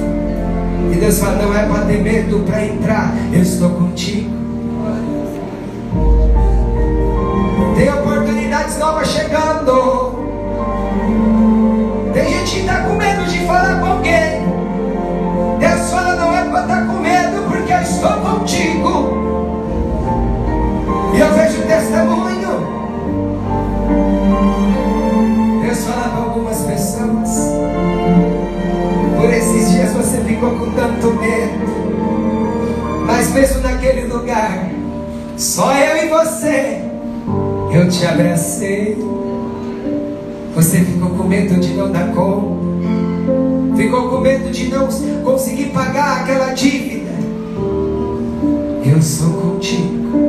E 0.91 0.95
Deus 0.95 1.19
fala: 1.19 1.41
não 1.41 1.57
é 1.57 1.65
para 1.65 1.85
ter 1.85 2.01
medo 2.01 2.39
para 2.45 2.65
entrar, 2.65 3.13
eu 3.31 3.41
estou 3.41 3.69
contigo. 3.69 4.29
Tem 7.77 7.89
oportunidades 7.93 8.77
novas 8.77 9.07
chegando. 9.07 10.19
Tem 12.13 12.29
gente 12.33 12.51
que 12.55 12.59
está 12.59 12.81
com 12.81 12.95
medo 12.95 13.23
de 13.25 13.39
falar 13.45 13.79
com 13.79 13.85
alguém. 13.85 14.41
Deus 15.59 15.89
fala, 15.89 16.15
não 16.15 16.37
é 16.37 16.43
para 16.43 16.61
estar 16.61 16.75
tá 16.75 16.85
com 16.87 16.99
medo, 16.99 17.47
porque 17.49 17.71
eu 17.71 17.81
estou 17.81 18.11
contigo. 18.11 19.13
E 21.15 21.19
eu 21.19 21.33
vejo 21.33 21.61
testemunho. 21.61 22.38
Ficou 30.39 30.51
com 30.51 30.71
tanto 30.71 31.13
medo. 31.15 33.05
Mas 33.05 33.33
mesmo 33.33 33.61
naquele 33.61 34.07
lugar, 34.07 34.69
só 35.35 35.73
eu 35.73 36.05
e 36.05 36.09
você, 36.09 36.81
eu 37.73 37.89
te 37.89 38.05
abracei. 38.05 38.97
Você 40.55 40.79
ficou 40.79 41.09
com 41.09 41.23
medo 41.25 41.59
de 41.59 41.73
não 41.73 41.91
dar 41.91 42.13
conta. 42.13 42.57
Ficou 43.75 44.09
com 44.09 44.19
medo 44.19 44.49
de 44.49 44.69
não 44.69 44.87
conseguir 45.23 45.71
pagar 45.71 46.21
aquela 46.21 46.53
dívida. 46.53 47.11
Eu 48.85 49.01
sou 49.01 49.29
contigo. 49.33 50.28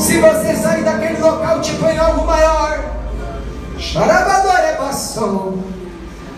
Se 0.00 0.18
você 0.18 0.56
sair 0.56 0.82
daquele 0.82 1.18
local, 1.20 1.60
te 1.60 1.74
põe 1.74 1.96
algo 1.98 2.26
maior. 2.26 2.84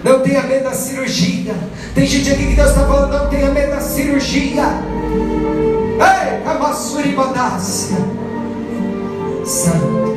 Não 0.02 0.20
tenha 0.20 0.42
medo 0.42 0.64
da 0.64 0.74
cirurgia. 0.74 1.54
Tem 1.94 2.04
gente 2.04 2.30
aqui 2.30 2.48
que 2.48 2.54
Deus 2.56 2.70
está 2.70 2.84
falando, 2.86 3.12
não 3.12 3.28
tenha 3.28 3.50
medo 3.50 3.70
da 3.70 3.80
cirurgia. 3.80 4.64
Ei, 5.94 6.50
Amassuri 6.50 7.12
Badácia. 7.12 7.96
Santo, 9.44 10.16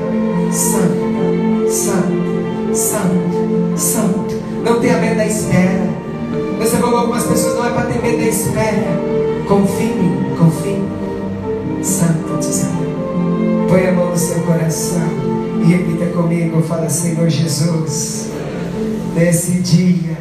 santo, 0.52 1.72
santo. 1.72 2.26
Santo, 2.76 3.78
Santo. 3.78 4.36
Não 4.64 4.82
tenha 4.82 4.98
medo 4.98 5.16
da 5.16 5.26
espera. 5.26 5.88
Você 6.60 6.76
falou 6.78 7.00
algumas 7.00 7.24
pessoas, 7.24 7.56
não 7.56 7.68
é 7.68 7.70
para 7.70 7.86
ter 7.86 8.02
medo 8.02 8.18
da 8.18 8.28
espera. 8.28 9.00
Confie 9.48 9.94
confie. 10.38 10.84
Santo. 11.82 12.25
Põe 13.76 13.90
a 13.90 13.92
mão 13.92 14.12
no 14.12 14.18
seu 14.18 14.42
coração 14.44 15.02
e 15.62 15.66
repita 15.66 16.06
comigo. 16.16 16.62
Fala, 16.62 16.90
Senhor 16.90 17.30
Jesus. 17.30 18.30
Nesse 19.14 19.60
dia, 19.60 20.16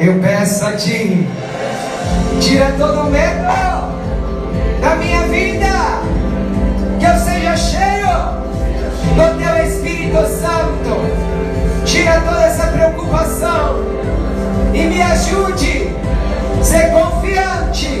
eu 0.00 0.18
peço 0.18 0.64
a 0.64 0.72
Ti, 0.72 1.24
tira 2.40 2.74
todo 2.76 3.02
o 3.02 3.10
medo 3.12 3.44
da 4.80 4.96
minha 4.96 5.22
vida. 5.28 6.02
Que 6.98 7.06
eu 7.06 7.16
seja 7.16 7.56
cheio 7.56 8.08
do 9.14 9.38
Teu 9.38 9.64
Espírito 9.64 10.16
Santo 10.26 11.84
Tira 11.84 12.22
toda 12.22 12.42
essa 12.42 12.66
preocupação 12.66 13.84
e 14.74 14.82
me 14.82 15.00
ajude 15.00 15.94
a 16.60 16.64
ser 16.64 16.90
confiante 16.90 17.22
confiante 17.72 18.00